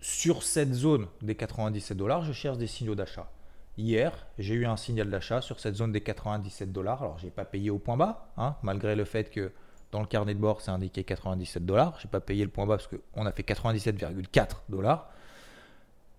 sur 0.00 0.42
cette 0.42 0.72
zone 0.72 1.06
des 1.22 1.34
97 1.34 1.96
dollars, 1.96 2.22
je 2.24 2.32
cherche 2.32 2.58
des 2.58 2.66
signaux 2.66 2.94
d'achat. 2.94 3.30
Hier, 3.76 4.26
j'ai 4.38 4.54
eu 4.54 4.66
un 4.66 4.76
signal 4.76 5.08
d'achat 5.08 5.40
sur 5.40 5.60
cette 5.60 5.76
zone 5.76 5.92
des 5.92 6.00
97 6.00 6.72
dollars. 6.72 7.02
Alors, 7.02 7.18
je 7.18 7.26
n'ai 7.26 7.30
pas 7.30 7.44
payé 7.44 7.70
au 7.70 7.78
point 7.78 7.96
bas, 7.96 8.28
hein, 8.36 8.56
malgré 8.62 8.96
le 8.96 9.04
fait 9.04 9.30
que 9.30 9.52
dans 9.92 10.00
le 10.00 10.06
carnet 10.06 10.34
de 10.34 10.40
bord, 10.40 10.60
c'est 10.60 10.70
indiqué 10.70 11.04
97 11.04 11.64
dollars. 11.64 11.96
Je 12.00 12.06
n'ai 12.06 12.10
pas 12.10 12.20
payé 12.20 12.44
le 12.44 12.50
point 12.50 12.66
bas 12.66 12.76
parce 12.76 12.88
qu'on 12.88 13.26
a 13.26 13.32
fait 13.32 13.42
97,4 13.42 14.48
dollars. 14.68 15.08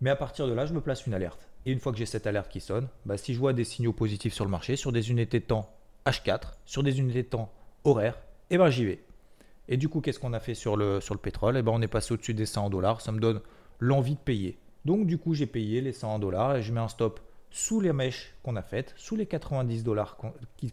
Mais 0.02 0.10
à 0.10 0.16
partir 0.16 0.48
de 0.48 0.54
là, 0.54 0.66
je 0.66 0.74
me 0.74 0.82
place 0.82 1.06
une 1.06 1.14
alerte. 1.14 1.50
Et 1.66 1.72
une 1.72 1.80
fois 1.80 1.92
que 1.92 1.98
j'ai 1.98 2.06
cette 2.06 2.28
alerte 2.28 2.50
qui 2.50 2.62
sonne, 2.62 2.88
bah, 3.06 3.18
si 3.18 3.34
je 3.34 3.40
vois 3.40 3.54
des 3.54 3.66
signaux 3.66 3.94
positifs 3.94 4.34
sur 4.34 4.46
le 4.46 4.52
marché, 4.52 4.76
sur 4.76 4.92
des 4.92 5.12
unités 5.12 5.40
de 5.40 5.46
temps 5.46 5.70
H4, 6.06 6.54
sur 6.66 6.84
des 6.84 7.00
unités 7.00 7.24
de 7.24 7.28
temps 7.28 7.52
horaires, 7.84 8.18
eh 8.50 8.58
ben 8.58 8.70
j'y 8.70 8.86
vais. 8.86 9.04
Et 9.68 9.78
du 9.78 9.90
coup, 9.90 10.02
qu'est-ce 10.02 10.20
qu'on 10.20 10.34
a 10.34 10.40
fait 10.40 10.56
sur 10.56 10.78
le, 10.78 11.02
sur 11.02 11.14
le 11.14 11.20
pétrole? 11.20 11.58
Eh 11.58 11.62
ben 11.62 11.72
on 11.74 11.82
est 11.82 11.88
passé 11.88 12.14
au-dessus 12.14 12.34
des 12.34 12.46
100 12.46 12.70
dollars. 12.70 13.02
Ça 13.02 13.12
me 13.12 13.20
donne 13.20 13.42
l'envie 13.80 14.16
de 14.16 14.20
payer. 14.20 14.60
Donc 14.86 15.08
du 15.08 15.18
coup, 15.18 15.34
j'ai 15.34 15.48
payé 15.48 15.82
les 15.82 15.92
100 15.92 16.20
dollars 16.20 16.58
et 16.58 16.62
je 16.62 16.72
mets 16.72 16.80
un 16.80 16.88
stop 16.88 17.20
sous 17.52 17.82
les 17.82 17.94
mèches 17.94 18.36
qu'on 18.44 18.56
a 18.56 18.62
faites, 18.62 18.94
sous 18.96 19.16
les 19.16 19.26
90 19.26 19.84
dollars, 19.84 20.18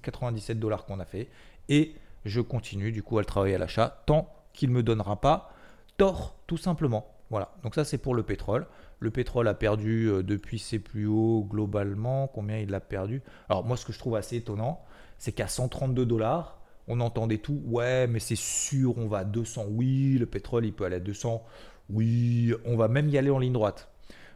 97 0.02 0.58
dollars 0.58 0.84
qu'on 0.84 1.00
a 1.00 1.04
fait, 1.04 1.28
et 1.68 1.94
je 2.24 2.40
continue 2.40 2.92
du 2.92 3.02
coup 3.02 3.18
à 3.18 3.22
le 3.22 3.26
travailler 3.26 3.54
à 3.54 3.58
l'achat 3.58 4.02
tant 4.06 4.28
qu'il 4.52 4.70
ne 4.70 4.74
me 4.74 4.82
donnera 4.82 5.20
pas 5.20 5.52
tort, 5.96 6.36
tout 6.46 6.56
simplement. 6.56 7.06
Voilà, 7.30 7.54
donc 7.62 7.74
ça 7.74 7.84
c'est 7.84 7.98
pour 7.98 8.14
le 8.14 8.22
pétrole. 8.22 8.66
Le 9.00 9.10
pétrole 9.10 9.48
a 9.48 9.54
perdu 9.54 10.06
euh, 10.06 10.22
depuis 10.22 10.58
ses 10.58 10.78
plus 10.78 11.06
hauts 11.06 11.46
globalement. 11.48 12.28
Combien 12.28 12.58
il 12.58 12.72
a 12.74 12.80
perdu? 12.80 13.22
Alors 13.48 13.64
moi 13.64 13.76
ce 13.76 13.84
que 13.84 13.92
je 13.92 13.98
trouve 13.98 14.16
assez 14.16 14.36
étonnant, 14.36 14.84
c'est 15.18 15.32
qu'à 15.32 15.48
132 15.48 16.06
dollars, 16.06 16.60
on 16.88 17.00
entendait 17.00 17.38
tout. 17.38 17.60
Ouais, 17.66 18.06
mais 18.06 18.20
c'est 18.20 18.36
sûr, 18.36 18.96
on 18.96 19.08
va 19.08 19.18
à 19.18 19.24
200. 19.24 19.66
Oui, 19.70 20.18
le 20.18 20.26
pétrole 20.26 20.64
il 20.66 20.72
peut 20.72 20.84
aller 20.84 20.96
à 20.96 21.00
200. 21.00 21.42
Oui, 21.90 22.54
on 22.64 22.76
va 22.76 22.88
même 22.88 23.08
y 23.08 23.18
aller 23.18 23.30
en 23.30 23.38
ligne 23.38 23.52
droite. 23.52 23.88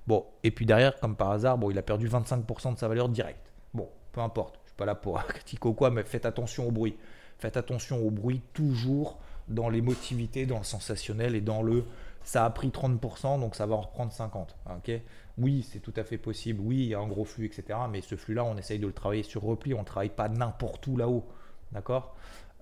Bon, 0.07 0.25
et 0.43 0.51
puis 0.51 0.67
derrière, 0.67 0.99
comme 0.99 1.17
par 1.17 1.31
hasard, 1.31 1.59
bon, 1.59 1.71
il 1.71 1.79
a 1.79 1.83
perdu 1.83 2.09
25% 2.09 2.75
de 2.75 2.79
sa 2.79 2.89
valeur 2.89 3.09
directe. 3.09 3.53
Bon, 3.75 3.89
peu 4.13 4.21
importe, 4.21 4.59
je 4.65 4.71
suis 4.71 4.77
pas 4.77 4.87
là 4.87 4.95
pour 4.95 5.23
critiquer 5.29 5.69
ou 5.69 5.73
quoi, 5.73 5.91
mais 5.91 6.03
faites 6.05 6.27
attention 6.27 6.67
au 6.67 6.71
bruit. 6.71 6.97
Faites 7.39 7.57
attention 7.57 7.99
au 8.05 8.11
bruit 8.11 8.43
toujours 8.53 9.19
dans 9.49 9.69
l'émotivité, 9.69 10.47
dans 10.47 10.59
le 10.59 10.65
sensationnel 10.65 11.35
et 11.35 11.41
dans 11.41 11.63
le 11.63 11.85
ça 12.23 12.45
a 12.45 12.51
pris 12.51 12.69
30%, 12.69 13.41
donc 13.41 13.55
ça 13.55 13.67
va 13.67 13.77
en 13.77 13.81
reprendre 13.81 14.13
50%. 14.13 14.47
ok? 14.77 15.01
Oui, 15.39 15.67
c'est 15.69 15.81
tout 15.81 15.95
à 15.97 16.05
fait 16.05 16.19
possible. 16.19 16.61
Oui, 16.63 16.77
il 16.77 16.89
y 16.89 16.95
a 16.95 17.01
un 17.01 17.09
gros 17.09 17.25
flux, 17.25 17.47
etc. 17.47 17.79
Mais 17.91 18.03
ce 18.03 18.15
flux-là, 18.15 18.45
on 18.45 18.57
essaye 18.57 18.79
de 18.79 18.87
le 18.87 18.93
travailler 18.93 19.23
sur 19.23 19.43
repli. 19.43 19.73
On 19.73 19.81
ne 19.81 19.85
travaille 19.85 20.11
pas 20.11 20.29
n'importe 20.29 20.87
où 20.87 20.97
là-haut. 20.97 21.27
D'accord? 21.73 22.15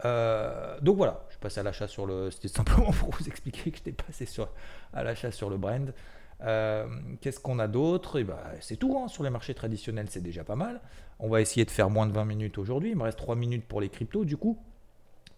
Euh, 0.04 0.78
donc 0.80 0.96
voilà, 0.96 1.24
je 1.38 1.42
passe 1.42 1.58
à 1.58 1.62
l'achat 1.62 1.86
sur 1.86 2.04
le. 2.04 2.32
C'était 2.32 2.48
simplement 2.48 2.90
pour 2.90 3.10
vous 3.10 3.28
expliquer 3.28 3.70
que 3.70 3.76
j'étais 3.76 3.92
passé 3.92 4.26
sur, 4.26 4.48
à 4.92 5.04
l'achat 5.04 5.30
sur 5.30 5.48
le 5.50 5.56
brand. 5.56 5.94
Euh, 6.42 6.86
qu'est-ce 7.20 7.38
qu'on 7.38 7.60
a 7.60 7.68
d'autre? 7.68 8.18
Eh 8.18 8.24
ben, 8.24 8.36
C'est 8.60 8.76
tout, 8.76 8.98
hein. 8.98 9.06
sur 9.06 9.22
les 9.22 9.30
marchés 9.30 9.54
traditionnels, 9.54 10.06
c'est 10.10 10.20
déjà 10.20 10.42
pas 10.42 10.56
mal. 10.56 10.80
On 11.20 11.28
va 11.28 11.40
essayer 11.40 11.64
de 11.64 11.70
faire 11.70 11.90
moins 11.90 12.06
de 12.06 12.12
20 12.12 12.24
minutes 12.24 12.58
aujourd'hui. 12.58 12.90
Il 12.90 12.96
me 12.96 13.04
reste 13.04 13.18
3 13.18 13.36
minutes 13.36 13.66
pour 13.66 13.80
les 13.80 13.88
cryptos. 13.88 14.24
Du 14.24 14.36
coup, 14.36 14.58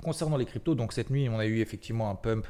concernant 0.02 0.38
les 0.38 0.46
cryptos, 0.46 0.74
donc 0.74 0.94
cette 0.94 1.10
nuit, 1.10 1.28
on 1.28 1.38
a 1.38 1.44
eu 1.44 1.60
effectivement 1.60 2.10
un 2.10 2.14
pump. 2.14 2.46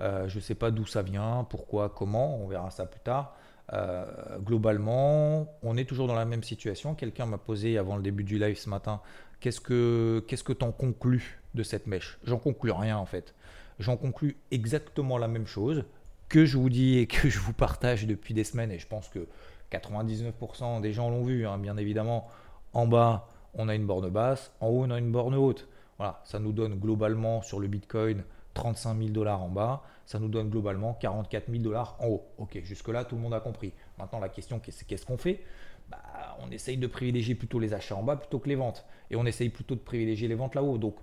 Euh, 0.00 0.26
je 0.28 0.36
ne 0.36 0.40
sais 0.40 0.54
pas 0.54 0.70
d'où 0.70 0.86
ça 0.86 1.02
vient, 1.02 1.46
pourquoi, 1.48 1.90
comment, 1.90 2.36
on 2.36 2.48
verra 2.48 2.70
ça 2.70 2.86
plus 2.86 3.00
tard. 3.00 3.34
Euh, 3.72 4.04
globalement, 4.38 5.58
on 5.62 5.76
est 5.76 5.86
toujours 5.86 6.06
dans 6.06 6.14
la 6.14 6.26
même 6.26 6.42
situation. 6.42 6.94
Quelqu'un 6.94 7.26
m'a 7.26 7.38
posé 7.38 7.78
avant 7.78 7.96
le 7.96 8.02
début 8.02 8.24
du 8.24 8.38
live 8.38 8.56
ce 8.56 8.70
matin 8.70 9.00
qu'est-ce 9.40 9.60
que 9.60 10.24
qu'est-ce 10.26 10.44
que 10.44 10.52
t'en 10.52 10.72
conclus? 10.72 11.40
De 11.56 11.62
cette 11.62 11.86
mèche 11.86 12.18
J'en 12.24 12.38
conclus 12.38 12.70
rien 12.70 12.96
en 12.96 13.06
fait. 13.06 13.34
J'en 13.78 13.96
conclus 13.96 14.36
exactement 14.50 15.18
la 15.18 15.28
même 15.28 15.46
chose 15.46 15.84
que 16.28 16.44
je 16.44 16.56
vous 16.56 16.70
dis 16.70 16.98
et 16.98 17.06
que 17.06 17.28
je 17.28 17.38
vous 17.38 17.52
partage 17.52 18.06
depuis 18.06 18.34
des 18.34 18.44
semaines, 18.44 18.70
et 18.70 18.78
je 18.78 18.86
pense 18.86 19.08
que 19.08 19.26
99% 19.70 20.80
des 20.80 20.92
gens 20.92 21.10
l'ont 21.10 21.24
vu, 21.24 21.46
hein, 21.46 21.58
bien 21.58 21.76
évidemment, 21.76 22.28
en 22.72 22.86
bas, 22.86 23.28
on 23.54 23.68
a 23.68 23.74
une 23.74 23.86
borne 23.86 24.08
basse, 24.08 24.52
en 24.60 24.68
haut, 24.68 24.84
on 24.84 24.90
a 24.90 24.98
une 24.98 25.12
borne 25.12 25.34
haute. 25.34 25.68
Voilà, 25.98 26.20
ça 26.24 26.38
nous 26.38 26.52
donne 26.52 26.74
globalement 26.78 27.42
sur 27.42 27.58
le 27.60 27.68
Bitcoin 27.68 28.22
35 28.54 28.98
000 28.98 29.10
dollars 29.10 29.42
en 29.42 29.48
bas, 29.48 29.82
ça 30.06 30.18
nous 30.18 30.28
donne 30.28 30.48
globalement 30.48 30.94
44 30.94 31.50
000 31.50 31.62
dollars 31.62 31.96
en 32.00 32.06
haut. 32.08 32.24
Ok, 32.38 32.58
jusque-là, 32.64 33.04
tout 33.04 33.14
le 33.14 33.20
monde 33.20 33.34
a 33.34 33.40
compris. 33.40 33.72
Maintenant, 33.98 34.18
la 34.18 34.28
question, 34.28 34.60
c'est 34.68 34.86
qu'est-ce 34.86 35.04
qu'on 35.04 35.18
fait? 35.18 35.42
Bah, 35.90 35.98
On 36.40 36.50
essaye 36.50 36.78
de 36.78 36.86
privilégier 36.86 37.34
plutôt 37.34 37.58
les 37.58 37.74
achats 37.74 37.96
en 37.96 38.02
bas 38.02 38.16
plutôt 38.16 38.38
que 38.38 38.48
les 38.48 38.54
ventes. 38.54 38.84
Et 39.10 39.16
on 39.16 39.26
essaye 39.26 39.50
plutôt 39.50 39.74
de 39.74 39.80
privilégier 39.80 40.26
les 40.26 40.34
ventes 40.34 40.54
là-haut. 40.54 40.78
Donc, 40.78 40.96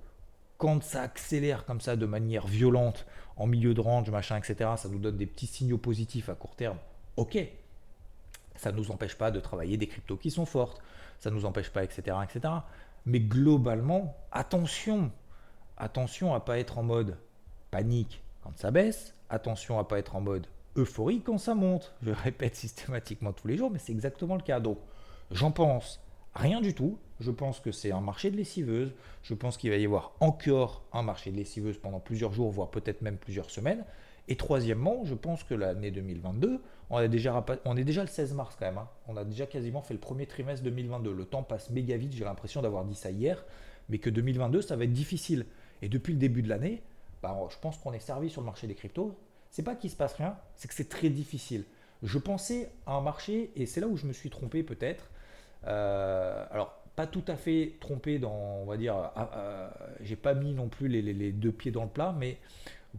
quand 0.58 0.84
ça 0.84 1.02
accélère 1.02 1.66
comme 1.66 1.82
ça 1.82 1.96
de 1.96 2.06
manière 2.06 2.48
violente 2.48 3.06
en 3.36 3.48
milieu 3.48 3.74
de 3.74 3.82
range, 3.82 4.10
machin, 4.10 4.38
etc., 4.38 4.72
ça 4.78 4.90
nous 4.90 5.00
donne 5.00 5.18
des 5.18 5.26
petits 5.26 5.48
signaux 5.48 5.78
positifs 5.78 6.30
à 6.30 6.36
court 6.36 6.56
terme. 6.56 6.78
Ok, 7.18 7.38
ça 8.56 8.72
ne 8.72 8.78
nous 8.78 8.92
empêche 8.92 9.16
pas 9.16 9.32
de 9.32 9.40
travailler 9.40 9.78
des 9.78 9.88
cryptos 9.88 10.18
qui 10.18 10.32
sont 10.32 10.46
fortes, 10.46 10.82
ça 11.20 11.30
ne 11.30 11.36
nous 11.36 11.46
empêche 11.46 11.70
pas, 11.70 11.84
etc., 11.84 12.18
etc. 12.24 12.54
Mais 13.06 13.20
globalement, 13.20 14.16
attention, 14.32 15.12
attention 15.78 16.34
à 16.34 16.40
pas 16.40 16.60
être 16.60 16.78
en 16.78 16.84
mode 16.84 17.18
panique 17.72 18.22
quand 18.42 18.58
ça 18.58 18.72
baisse, 18.72 19.14
attention 19.30 19.80
à 19.80 19.84
pas 19.84 20.00
être 20.00 20.16
en 20.16 20.22
mode 20.22 20.48
euphorie 20.76 21.22
quand 21.22 21.38
ça 21.38 21.56
monte. 21.56 21.94
Je 22.04 22.12
répète 22.12 22.56
systématiquement 22.66 23.34
tous 23.34 23.48
les 23.48 23.58
jours, 23.58 23.72
mais 23.72 23.80
c'est 23.80 23.92
exactement 23.92 24.36
le 24.36 24.42
cas. 24.42 24.60
Donc, 24.60 24.78
j'en 25.32 25.52
pense 25.52 26.00
rien 26.36 26.62
du 26.62 26.74
tout. 26.74 26.98
Je 27.20 27.32
pense 27.32 27.60
que 27.60 27.72
c'est 27.72 27.92
un 27.92 28.02
marché 28.02 28.32
de 28.32 28.38
lessiveuses. 28.38 28.94
Je 29.22 29.34
pense 29.34 29.58
qu'il 29.58 29.70
va 29.70 29.78
y 29.78 29.86
avoir 29.86 30.14
encore 30.20 30.84
un 30.92 31.04
marché 31.04 31.32
de 31.32 31.38
lessiveuses 31.38 31.78
pendant 31.78 32.00
plusieurs 32.00 32.34
jours, 32.34 32.52
voire 32.52 32.70
peut-être 32.70 33.02
même 33.02 33.18
plusieurs 33.18 33.50
semaines. 33.50 33.86
Et 34.28 34.36
troisièmement, 34.36 35.04
je 35.04 35.16
pense 35.16 35.44
que 35.44 35.54
l'année 35.54 35.92
2022, 35.92 36.62
on, 36.90 37.00
est 37.00 37.10
déjà, 37.10 37.46
on 37.66 37.76
est 37.76 37.84
déjà 37.84 38.02
le 38.02 38.08
16 38.08 38.34
mars 38.34 38.56
quand 38.58 38.66
même. 38.66 38.78
Hein. 38.78 38.88
On 39.08 39.18
a 39.18 39.26
déjà 39.26 39.46
quasiment 39.46 39.82
fait 39.82 39.94
le 39.94 40.00
premier 40.00 40.26
trimestre 40.26 40.64
2022. 40.64 41.14
Le 41.14 41.26
temps 41.26 41.44
passe 41.44 41.70
méga 41.70 41.98
vite, 41.98 42.14
j'ai 42.14 42.24
l'impression 42.24 42.62
d'avoir 42.62 42.86
dit 42.86 42.96
ça 42.96 43.12
hier, 43.12 43.44
mais 43.90 43.98
que 43.98 44.10
2022, 44.10 44.62
ça 44.62 44.76
va 44.76 44.86
être 44.86 44.94
difficile. 44.94 45.46
Et 45.82 45.90
depuis 45.90 46.14
le 46.14 46.20
début 46.20 46.42
de 46.42 46.50
l'année, 46.50 46.82
bah, 47.22 47.38
je 47.50 47.58
pense 47.60 47.78
qu'on 47.78 47.94
est 47.94 48.00
servi 48.00 48.30
sur 48.30 48.42
le 48.42 48.46
marché 48.46 48.68
des 48.68 48.76
cryptos. 48.76 49.18
C'est 49.50 49.64
pas 49.64 49.76
qu'il 49.76 49.90
se 49.90 49.96
passe 49.96 50.14
rien, 50.14 50.38
c'est 50.56 50.68
que 50.68 50.74
c'est 50.74 50.90
très 50.90 51.10
difficile. 51.10 51.66
Je 52.02 52.18
pensais 52.18 52.72
à 52.86 52.94
un 52.94 53.02
marché, 53.02 53.52
et 53.56 53.66
c'est 53.66 53.82
là 53.82 53.88
où 53.88 53.98
je 53.98 54.06
me 54.06 54.14
suis 54.14 54.30
trompé 54.30 54.64
peut-être. 54.64 55.10
Euh, 55.68 56.46
alors, 56.52 56.78
pas 56.96 57.08
tout 57.08 57.24
à 57.28 57.36
fait 57.36 57.74
trompé 57.80 58.20
dans, 58.20 58.32
on 58.62 58.66
va 58.66 58.78
dire, 58.78 58.96
ah, 58.96 59.12
ah, 59.34 59.70
j'ai 60.02 60.16
pas 60.16 60.34
mis 60.34 60.54
non 60.54 60.68
plus 60.68 60.88
les, 60.88 61.32
deux 61.32 61.52
pieds 61.52 61.72
dans 61.72 61.84
le 61.84 61.90
plat, 61.90 62.16
mais 62.18 62.38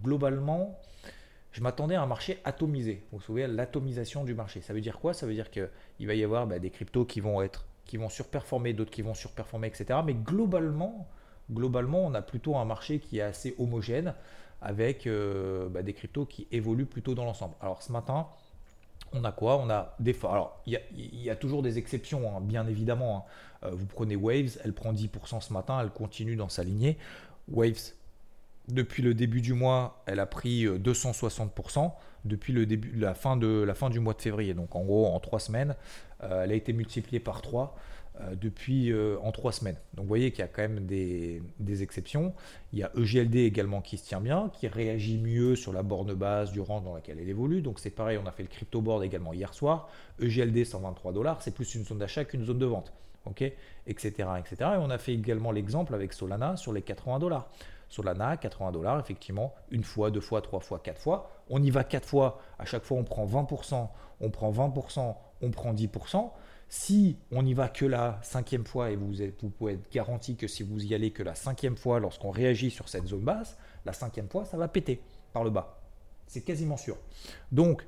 globalement, 0.02 0.78
je 1.52 1.60
m'attendais 1.60 1.94
à 1.94 2.02
un 2.02 2.06
marché 2.06 2.40
atomisé. 2.44 3.04
Vous 3.12 3.18
vous 3.18 3.24
souvenez, 3.24 3.46
l'atomisation 3.46 4.24
du 4.24 4.34
marché. 4.34 4.60
Ça 4.60 4.72
veut 4.72 4.80
dire 4.80 4.98
quoi? 4.98 5.14
Ça 5.14 5.26
veut 5.26 5.34
dire 5.34 5.50
qu'il 5.50 6.06
va 6.06 6.14
y 6.14 6.24
avoir 6.24 6.46
bah, 6.46 6.58
des 6.58 6.70
cryptos 6.70 7.04
qui 7.04 7.20
vont 7.20 7.42
être, 7.42 7.66
qui 7.84 7.96
vont 7.96 8.08
surperformer, 8.08 8.72
d'autres 8.72 8.90
qui 8.90 9.02
vont 9.02 9.14
surperformer, 9.14 9.68
etc. 9.68 10.00
Mais 10.04 10.14
globalement, 10.14 11.06
globalement, 11.50 12.04
on 12.04 12.14
a 12.14 12.22
plutôt 12.22 12.56
un 12.56 12.64
marché 12.64 12.98
qui 12.98 13.18
est 13.18 13.22
assez 13.22 13.54
homogène 13.58 14.14
avec 14.60 15.06
euh, 15.06 15.68
bah, 15.68 15.82
des 15.82 15.92
cryptos 15.92 16.24
qui 16.24 16.48
évoluent 16.50 16.86
plutôt 16.86 17.14
dans 17.14 17.24
l'ensemble. 17.24 17.54
Alors 17.60 17.82
ce 17.82 17.92
matin, 17.92 18.26
on 19.14 19.24
a 19.24 19.32
quoi? 19.32 19.58
On 19.58 19.70
a 19.70 19.94
des 20.00 20.16
Alors, 20.24 20.60
il 20.66 20.78
y, 20.92 21.30
a 21.30 21.36
toujours 21.36 21.62
des 21.62 21.78
exceptions, 21.78 22.36
hein, 22.36 22.40
bien 22.40 22.66
évidemment. 22.66 23.26
Hein. 23.62 23.68
Euh, 23.68 23.70
vous 23.72 23.86
prenez 23.86 24.16
Waves, 24.16 24.58
elle 24.64 24.72
prend 24.72 24.92
10% 24.92 25.40
ce 25.40 25.52
matin, 25.52 25.78
elle 25.80 25.90
continue 25.90 26.36
dans 26.36 26.48
sa 26.48 26.64
lignée. 26.64 26.98
Waves, 27.48 27.92
depuis 28.68 29.02
le 29.02 29.14
début 29.14 29.40
du 29.40 29.54
mois, 29.54 30.02
elle 30.06 30.20
a 30.20 30.26
pris 30.26 30.66
260% 30.66 31.84
euh, 31.84 31.88
depuis 32.24 32.52
le 32.52 32.66
début, 32.66 32.92
la, 32.98 33.14
fin 33.14 33.36
de, 33.36 33.62
la 33.62 33.74
fin 33.74 33.90
du 33.90 34.00
mois 34.00 34.14
de 34.14 34.22
février. 34.22 34.54
Donc 34.54 34.74
en 34.74 34.82
gros, 34.82 35.06
en 35.06 35.20
trois 35.20 35.40
semaines, 35.40 35.76
elle 36.20 36.50
a 36.50 36.54
été 36.54 36.72
multipliée 36.72 37.20
par 37.20 37.42
3. 37.42 37.76
Euh, 38.20 38.36
depuis 38.36 38.92
euh, 38.92 39.16
en 39.24 39.32
trois 39.32 39.50
semaines. 39.50 39.74
Donc 39.94 40.04
vous 40.04 40.08
voyez 40.08 40.30
qu'il 40.30 40.38
y 40.38 40.44
a 40.44 40.48
quand 40.48 40.62
même 40.62 40.86
des, 40.86 41.42
exceptions. 41.82 42.32
Il 42.72 42.78
y 42.78 42.84
a 42.84 42.92
EGLD 42.96 43.38
également 43.38 43.80
qui 43.80 43.98
se 43.98 44.06
tient 44.06 44.20
bien, 44.20 44.52
qui 44.52 44.68
réagit 44.68 45.18
mieux 45.18 45.56
sur 45.56 45.72
la 45.72 45.82
borne 45.82 46.14
base 46.14 46.52
du 46.52 46.60
rang 46.60 46.80
dans 46.80 46.94
laquelle 46.94 47.18
elle 47.20 47.28
évolue. 47.28 47.60
Donc 47.60 47.80
c'est 47.80 47.90
pareil, 47.90 48.16
on 48.22 48.26
a 48.28 48.30
fait 48.30 48.44
le 48.44 48.48
crypto 48.48 48.80
board 48.80 49.02
également 49.02 49.32
hier 49.32 49.52
soir. 49.52 49.88
EGLD 50.20 50.64
123 50.64 51.12
dollars, 51.12 51.42
c'est 51.42 51.52
plus 51.52 51.74
une 51.74 51.84
zone 51.84 51.98
d'achat 51.98 52.24
qu'une 52.24 52.44
zone 52.44 52.60
de 52.60 52.66
vente. 52.66 52.92
ok 53.26 53.42
etc., 53.88 54.28
etc. 54.38 54.56
Et 54.60 54.78
on 54.78 54.90
a 54.90 54.98
fait 54.98 55.12
également 55.12 55.50
l'exemple 55.50 55.92
avec 55.92 56.12
Solana 56.12 56.56
sur 56.56 56.72
les 56.72 56.82
80 56.82 57.18
dollars. 57.18 57.50
Solana, 57.88 58.36
80 58.36 58.70
dollars, 58.70 59.00
effectivement, 59.00 59.54
une 59.72 59.82
fois, 59.82 60.12
deux 60.12 60.20
fois, 60.20 60.40
trois 60.40 60.60
fois, 60.60 60.78
quatre 60.78 61.00
fois. 61.00 61.32
On 61.50 61.60
y 61.60 61.70
va 61.70 61.82
quatre 61.82 62.06
fois, 62.06 62.40
à 62.60 62.64
chaque 62.64 62.84
fois 62.84 62.96
on 62.96 63.02
prend 63.02 63.26
20%, 63.26 63.88
on 64.20 64.30
prend 64.30 64.52
20%, 64.52 65.16
on 65.42 65.50
prend 65.50 65.74
10%. 65.74 66.30
Si 66.68 67.16
on 67.30 67.42
n'y 67.42 67.54
va 67.54 67.68
que 67.68 67.84
la 67.84 68.18
cinquième 68.22 68.64
fois, 68.64 68.90
et 68.90 68.96
vous, 68.96 69.12
vous 69.40 69.50
pouvez 69.50 69.74
être 69.74 69.90
garanti 69.92 70.36
que 70.36 70.48
si 70.48 70.62
vous 70.62 70.84
y 70.84 70.94
allez 70.94 71.10
que 71.10 71.22
la 71.22 71.34
cinquième 71.34 71.76
fois 71.76 72.00
lorsqu'on 72.00 72.30
réagit 72.30 72.70
sur 72.70 72.88
cette 72.88 73.06
zone 73.06 73.20
basse, 73.20 73.56
la 73.84 73.92
cinquième 73.92 74.28
fois, 74.28 74.44
ça 74.44 74.56
va 74.56 74.68
péter 74.68 75.00
par 75.32 75.44
le 75.44 75.50
bas. 75.50 75.80
C'est 76.26 76.42
quasiment 76.42 76.76
sûr. 76.76 76.96
Donc, 77.52 77.86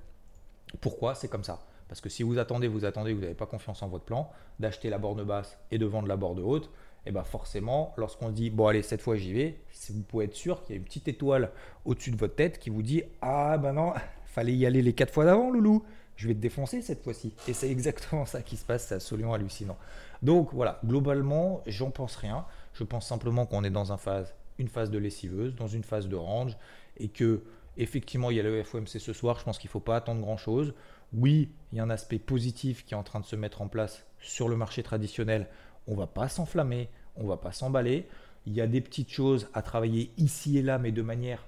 pourquoi 0.80 1.14
c'est 1.14 1.28
comme 1.28 1.44
ça? 1.44 1.64
Parce 1.88 2.00
que 2.00 2.08
si 2.08 2.22
vous 2.22 2.38
attendez, 2.38 2.68
vous 2.68 2.84
attendez, 2.84 3.12
vous 3.12 3.20
n'avez 3.20 3.34
pas 3.34 3.46
confiance 3.46 3.82
en 3.82 3.88
votre 3.88 4.04
plan, 4.04 4.30
d'acheter 4.58 4.90
la 4.90 4.98
borne 4.98 5.22
basse 5.24 5.58
et 5.70 5.78
de 5.78 5.86
vendre 5.86 6.08
la 6.08 6.16
borne 6.16 6.40
haute, 6.40 6.66
et 7.06 7.10
eh 7.10 7.12
bien 7.12 7.22
forcément, 7.22 7.94
lorsqu'on 7.96 8.30
dit 8.30 8.50
bon 8.50 8.66
allez 8.66 8.82
cette 8.82 9.00
fois 9.00 9.14
j'y 9.14 9.32
vais, 9.32 9.60
vous 9.90 10.02
pouvez 10.02 10.24
être 10.24 10.34
sûr 10.34 10.62
qu'il 10.62 10.74
y 10.74 10.76
a 10.76 10.78
une 10.78 10.84
petite 10.84 11.06
étoile 11.06 11.52
au-dessus 11.84 12.10
de 12.10 12.16
votre 12.16 12.34
tête 12.34 12.58
qui 12.58 12.68
vous 12.68 12.82
dit 12.82 13.04
ah 13.22 13.58
ben 13.58 13.74
non, 13.74 13.92
fallait 14.26 14.56
y 14.56 14.66
aller 14.66 14.82
les 14.82 14.92
quatre 14.92 15.14
fois 15.14 15.24
d'avant, 15.24 15.50
loulou 15.50 15.84
je 16.16 16.28
vais 16.28 16.34
te 16.34 16.40
défoncer 16.40 16.82
cette 16.82 17.02
fois-ci. 17.02 17.32
Et 17.46 17.52
c'est 17.52 17.70
exactement 17.70 18.26
ça 18.26 18.42
qui 18.42 18.56
se 18.56 18.64
passe, 18.64 18.86
c'est 18.86 18.94
absolument 18.94 19.34
hallucinant. 19.34 19.76
Donc 20.22 20.52
voilà, 20.52 20.80
globalement, 20.84 21.62
j'en 21.66 21.90
pense 21.90 22.16
rien. 22.16 22.46
Je 22.72 22.84
pense 22.84 23.06
simplement 23.06 23.46
qu'on 23.46 23.64
est 23.64 23.70
dans 23.70 23.92
une 23.92 23.98
phase, 23.98 24.34
une 24.58 24.68
phase 24.68 24.90
de 24.90 24.98
lessiveuse, 24.98 25.54
dans 25.54 25.68
une 25.68 25.84
phase 25.84 26.08
de 26.08 26.16
range, 26.16 26.56
et 26.98 27.08
que 27.08 27.42
effectivement, 27.76 28.30
il 28.30 28.38
y 28.38 28.40
a 28.40 28.42
le 28.42 28.62
FOMC 28.62 28.88
ce 28.88 29.12
soir. 29.12 29.38
Je 29.38 29.44
pense 29.44 29.58
qu'il 29.58 29.68
ne 29.68 29.72
faut 29.72 29.80
pas 29.80 29.96
attendre 29.96 30.20
grand-chose. 30.20 30.74
Oui, 31.12 31.50
il 31.72 31.78
y 31.78 31.80
a 31.80 31.84
un 31.84 31.90
aspect 31.90 32.18
positif 32.18 32.84
qui 32.84 32.94
est 32.94 32.96
en 32.96 33.02
train 33.02 33.20
de 33.20 33.26
se 33.26 33.36
mettre 33.36 33.62
en 33.62 33.68
place 33.68 34.06
sur 34.18 34.48
le 34.48 34.56
marché 34.56 34.82
traditionnel. 34.82 35.48
On 35.86 35.92
ne 35.92 35.98
va 35.98 36.06
pas 36.06 36.28
s'enflammer, 36.28 36.88
on 37.16 37.24
ne 37.24 37.28
va 37.28 37.36
pas 37.36 37.52
s'emballer. 37.52 38.08
Il 38.46 38.54
y 38.54 38.60
a 38.60 38.66
des 38.66 38.80
petites 38.80 39.10
choses 39.10 39.48
à 39.54 39.62
travailler 39.62 40.12
ici 40.16 40.58
et 40.58 40.62
là, 40.62 40.78
mais 40.78 40.92
de 40.92 41.02
manière 41.02 41.46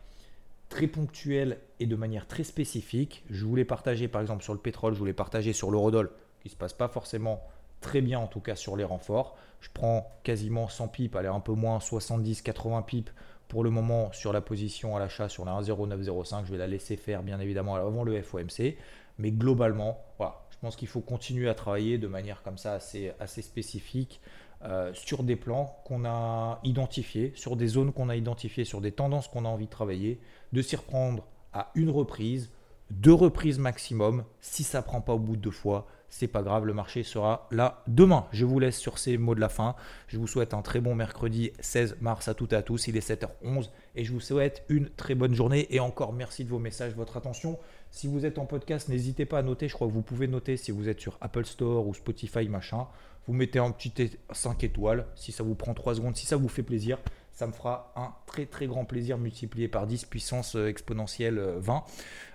très 0.69 0.87
ponctuel 0.87 1.59
et 1.81 1.87
de 1.87 1.97
manière 1.97 2.27
très 2.27 2.45
spécifique. 2.45 3.25
Je 3.31 3.45
voulais 3.45 3.65
partager 3.65 4.09
par 4.09 4.21
exemple 4.21 4.43
sur 4.43 4.53
le 4.53 4.61
pétrole, 4.61 4.95
je 4.95 4.99
voulais 4.99 5.13
partager 5.13 5.53
sur 5.53 5.71
l'eurodoll, 5.71 6.11
qui 6.41 6.49
ne 6.49 6.53
se 6.53 6.57
passe 6.57 6.73
pas 6.73 6.89
forcément 6.89 7.43
très 7.81 8.01
bien 8.01 8.19
en 8.19 8.27
tout 8.27 8.41
cas 8.41 8.57
sur 8.57 8.77
les 8.77 8.85
renforts. 8.85 9.37
Je 9.61 9.69
prends 9.73 10.11
quasiment 10.23 10.69
100 10.69 10.89
pips, 10.89 11.17
allez 11.17 11.29
un 11.29 11.41
peu 11.41 11.53
moins 11.53 11.79
70-80 11.79 12.85
pips 12.85 13.13
pour 13.49 13.65
le 13.65 13.71
moment 13.71 14.13
sur 14.13 14.33
la 14.33 14.41
position 14.41 14.97
à 14.97 15.01
l'achat 15.01 15.29
sur 15.29 15.45
la 15.45 15.53
1,0905. 15.53 16.45
Je 16.45 16.53
vais 16.53 16.59
la 16.59 16.67
laisser 16.67 16.97
faire 16.97 17.23
bien 17.23 17.41
évidemment 17.41 17.77
avant 17.77 18.05
le 18.05 18.21
FOMC. 18.21 18.77
Mais 19.19 19.33
globalement, 19.33 19.99
voilà, 20.19 20.45
je 20.51 20.57
pense 20.61 20.77
qu'il 20.77 20.87
faut 20.87 21.01
continuer 21.01 21.49
à 21.49 21.55
travailler 21.55 21.99
de 21.99 22.07
manière 22.07 22.43
comme 22.43 22.59
ça 22.59 22.75
assez, 22.75 23.13
assez 23.19 23.43
spécifique 23.43 24.21
euh, 24.65 24.93
sur 24.93 25.23
des 25.23 25.37
plans 25.37 25.77
qu'on 25.85 26.05
a 26.05 26.59
identifiés, 26.65 27.33
sur 27.37 27.55
des 27.55 27.69
zones 27.69 27.93
qu'on 27.93 28.09
a 28.09 28.17
identifiées, 28.17 28.65
sur 28.65 28.81
des 28.81 28.93
tendances 28.93 29.29
qu'on 29.29 29.45
a 29.45 29.49
envie 29.49 29.67
de 29.67 29.71
travailler, 29.71 30.21
de 30.53 30.63
s'y 30.63 30.75
reprendre 30.75 31.25
à 31.53 31.71
une 31.75 31.91
reprise, 31.91 32.51
deux 32.91 33.13
reprises 33.13 33.59
maximum. 33.59 34.25
Si 34.41 34.65
ça 34.65 34.83
prend 34.83 35.01
pas 35.01 35.15
au 35.15 35.19
bout 35.19 35.37
de 35.37 35.43
deux 35.43 35.51
fois, 35.51 35.87
c'est 36.11 36.27
pas 36.27 36.43
grave, 36.43 36.65
le 36.65 36.73
marché 36.73 37.03
sera 37.03 37.47
là 37.51 37.83
demain. 37.87 38.27
Je 38.33 38.47
vous 38.47 38.59
laisse 38.59 38.79
sur 38.79 38.99
ces 38.99 39.19
mots 39.19 39.35
de 39.35 39.41
la 39.41 39.49
fin. 39.49 39.75
Je 40.07 40.19
vous 40.19 40.27
souhaite 40.27 40.55
un 40.55 40.63
très 40.63 40.81
bon 40.81 40.95
mercredi 40.95 41.53
16 41.61 41.99
mars 42.01 42.29
à 42.29 42.35
toutes 42.35 42.55
et 42.55 42.57
à 42.57 42.63
tous. 42.63 42.89
Il 42.89 42.97
est 42.97 43.07
7h11 43.07 43.69
et 43.95 44.05
je 44.05 44.13
vous 44.13 44.21
souhaite 44.21 44.65
une 44.69 44.89
très 44.89 45.15
bonne 45.15 45.35
journée. 45.35 45.67
Et 45.75 45.81
encore 45.81 46.13
merci 46.13 46.45
de 46.45 46.49
vos 46.49 46.59
messages, 46.59 46.95
votre 46.95 47.17
attention. 47.17 47.59
Si 47.91 48.07
vous 48.07 48.25
êtes 48.25 48.39
en 48.39 48.47
podcast, 48.47 48.89
n'hésitez 48.89 49.27
pas 49.27 49.39
à 49.39 49.43
noter. 49.43 49.69
Je 49.69 49.75
crois 49.75 49.87
que 49.87 49.93
vous 49.93 50.03
pouvez 50.03 50.29
noter 50.29 50.57
si 50.57 50.71
vous 50.71 50.89
êtes 50.89 51.01
sur 51.01 51.19
Apple 51.21 51.45
Store 51.45 51.87
ou 51.87 51.93
Spotify, 51.93 52.49
machin. 52.49 52.87
Vous 53.27 53.35
mettez 53.35 53.59
un 53.59 53.71
petit 53.71 53.93
5 54.33 54.65
étoiles 54.65 55.07
si 55.15 55.33
ça 55.33 55.43
vous 55.43 55.55
prend 55.55 55.75
3 55.75 55.97
secondes, 55.97 56.17
si 56.17 56.25
ça 56.25 56.37
vous 56.37 56.49
fait 56.49 56.63
plaisir. 56.63 56.99
Ça 57.39 57.47
me 57.47 57.53
fera 57.53 57.93
un 57.95 58.13
très 58.27 58.47
très 58.47 58.67
grand 58.67 58.85
plaisir 58.85 59.17
multiplié 59.17 59.69
par 59.69 59.87
10 59.87 60.07
puissance 60.07 60.57
euh, 60.57 60.67
exponentielle 60.67 61.39
20. 61.39 61.77
Euh, 61.77 61.79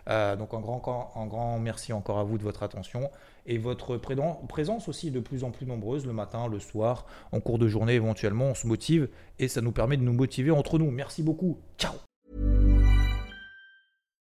euh, 0.08 0.36
donc 0.38 0.54
un 0.54 0.62
grand, 0.62 1.12
un 1.18 1.26
grand 1.26 1.60
merci 1.60 1.92
encore 1.92 2.20
à 2.20 2.24
vous 2.24 2.38
de 2.38 2.44
votre 2.44 2.64
attention 2.64 3.12
et 3.46 3.58
votre 3.58 3.98
présence 3.98 4.88
aussi 4.88 5.12
de 5.12 5.20
plus 5.20 5.44
en 5.44 5.52
plus 5.52 5.66
nombreuse 5.66 6.06
le 6.06 6.14
matin, 6.14 6.48
le 6.48 6.62
soir, 6.62 7.06
en 7.34 7.42
cours 7.42 7.60
de 7.60 7.68
journée 7.68 7.96
éventuellement. 7.96 8.46
On 8.46 8.56
se 8.56 8.66
motive 8.66 9.10
et 9.40 9.50
ça 9.50 9.60
nous 9.60 9.74
permet 9.74 9.98
de 9.98 10.04
nous 10.04 10.14
motiver 10.14 10.52
entre 10.52 10.80
nous. 10.80 10.90
Merci 10.90 11.22
beaucoup. 11.22 11.60
Ciao 11.78 11.96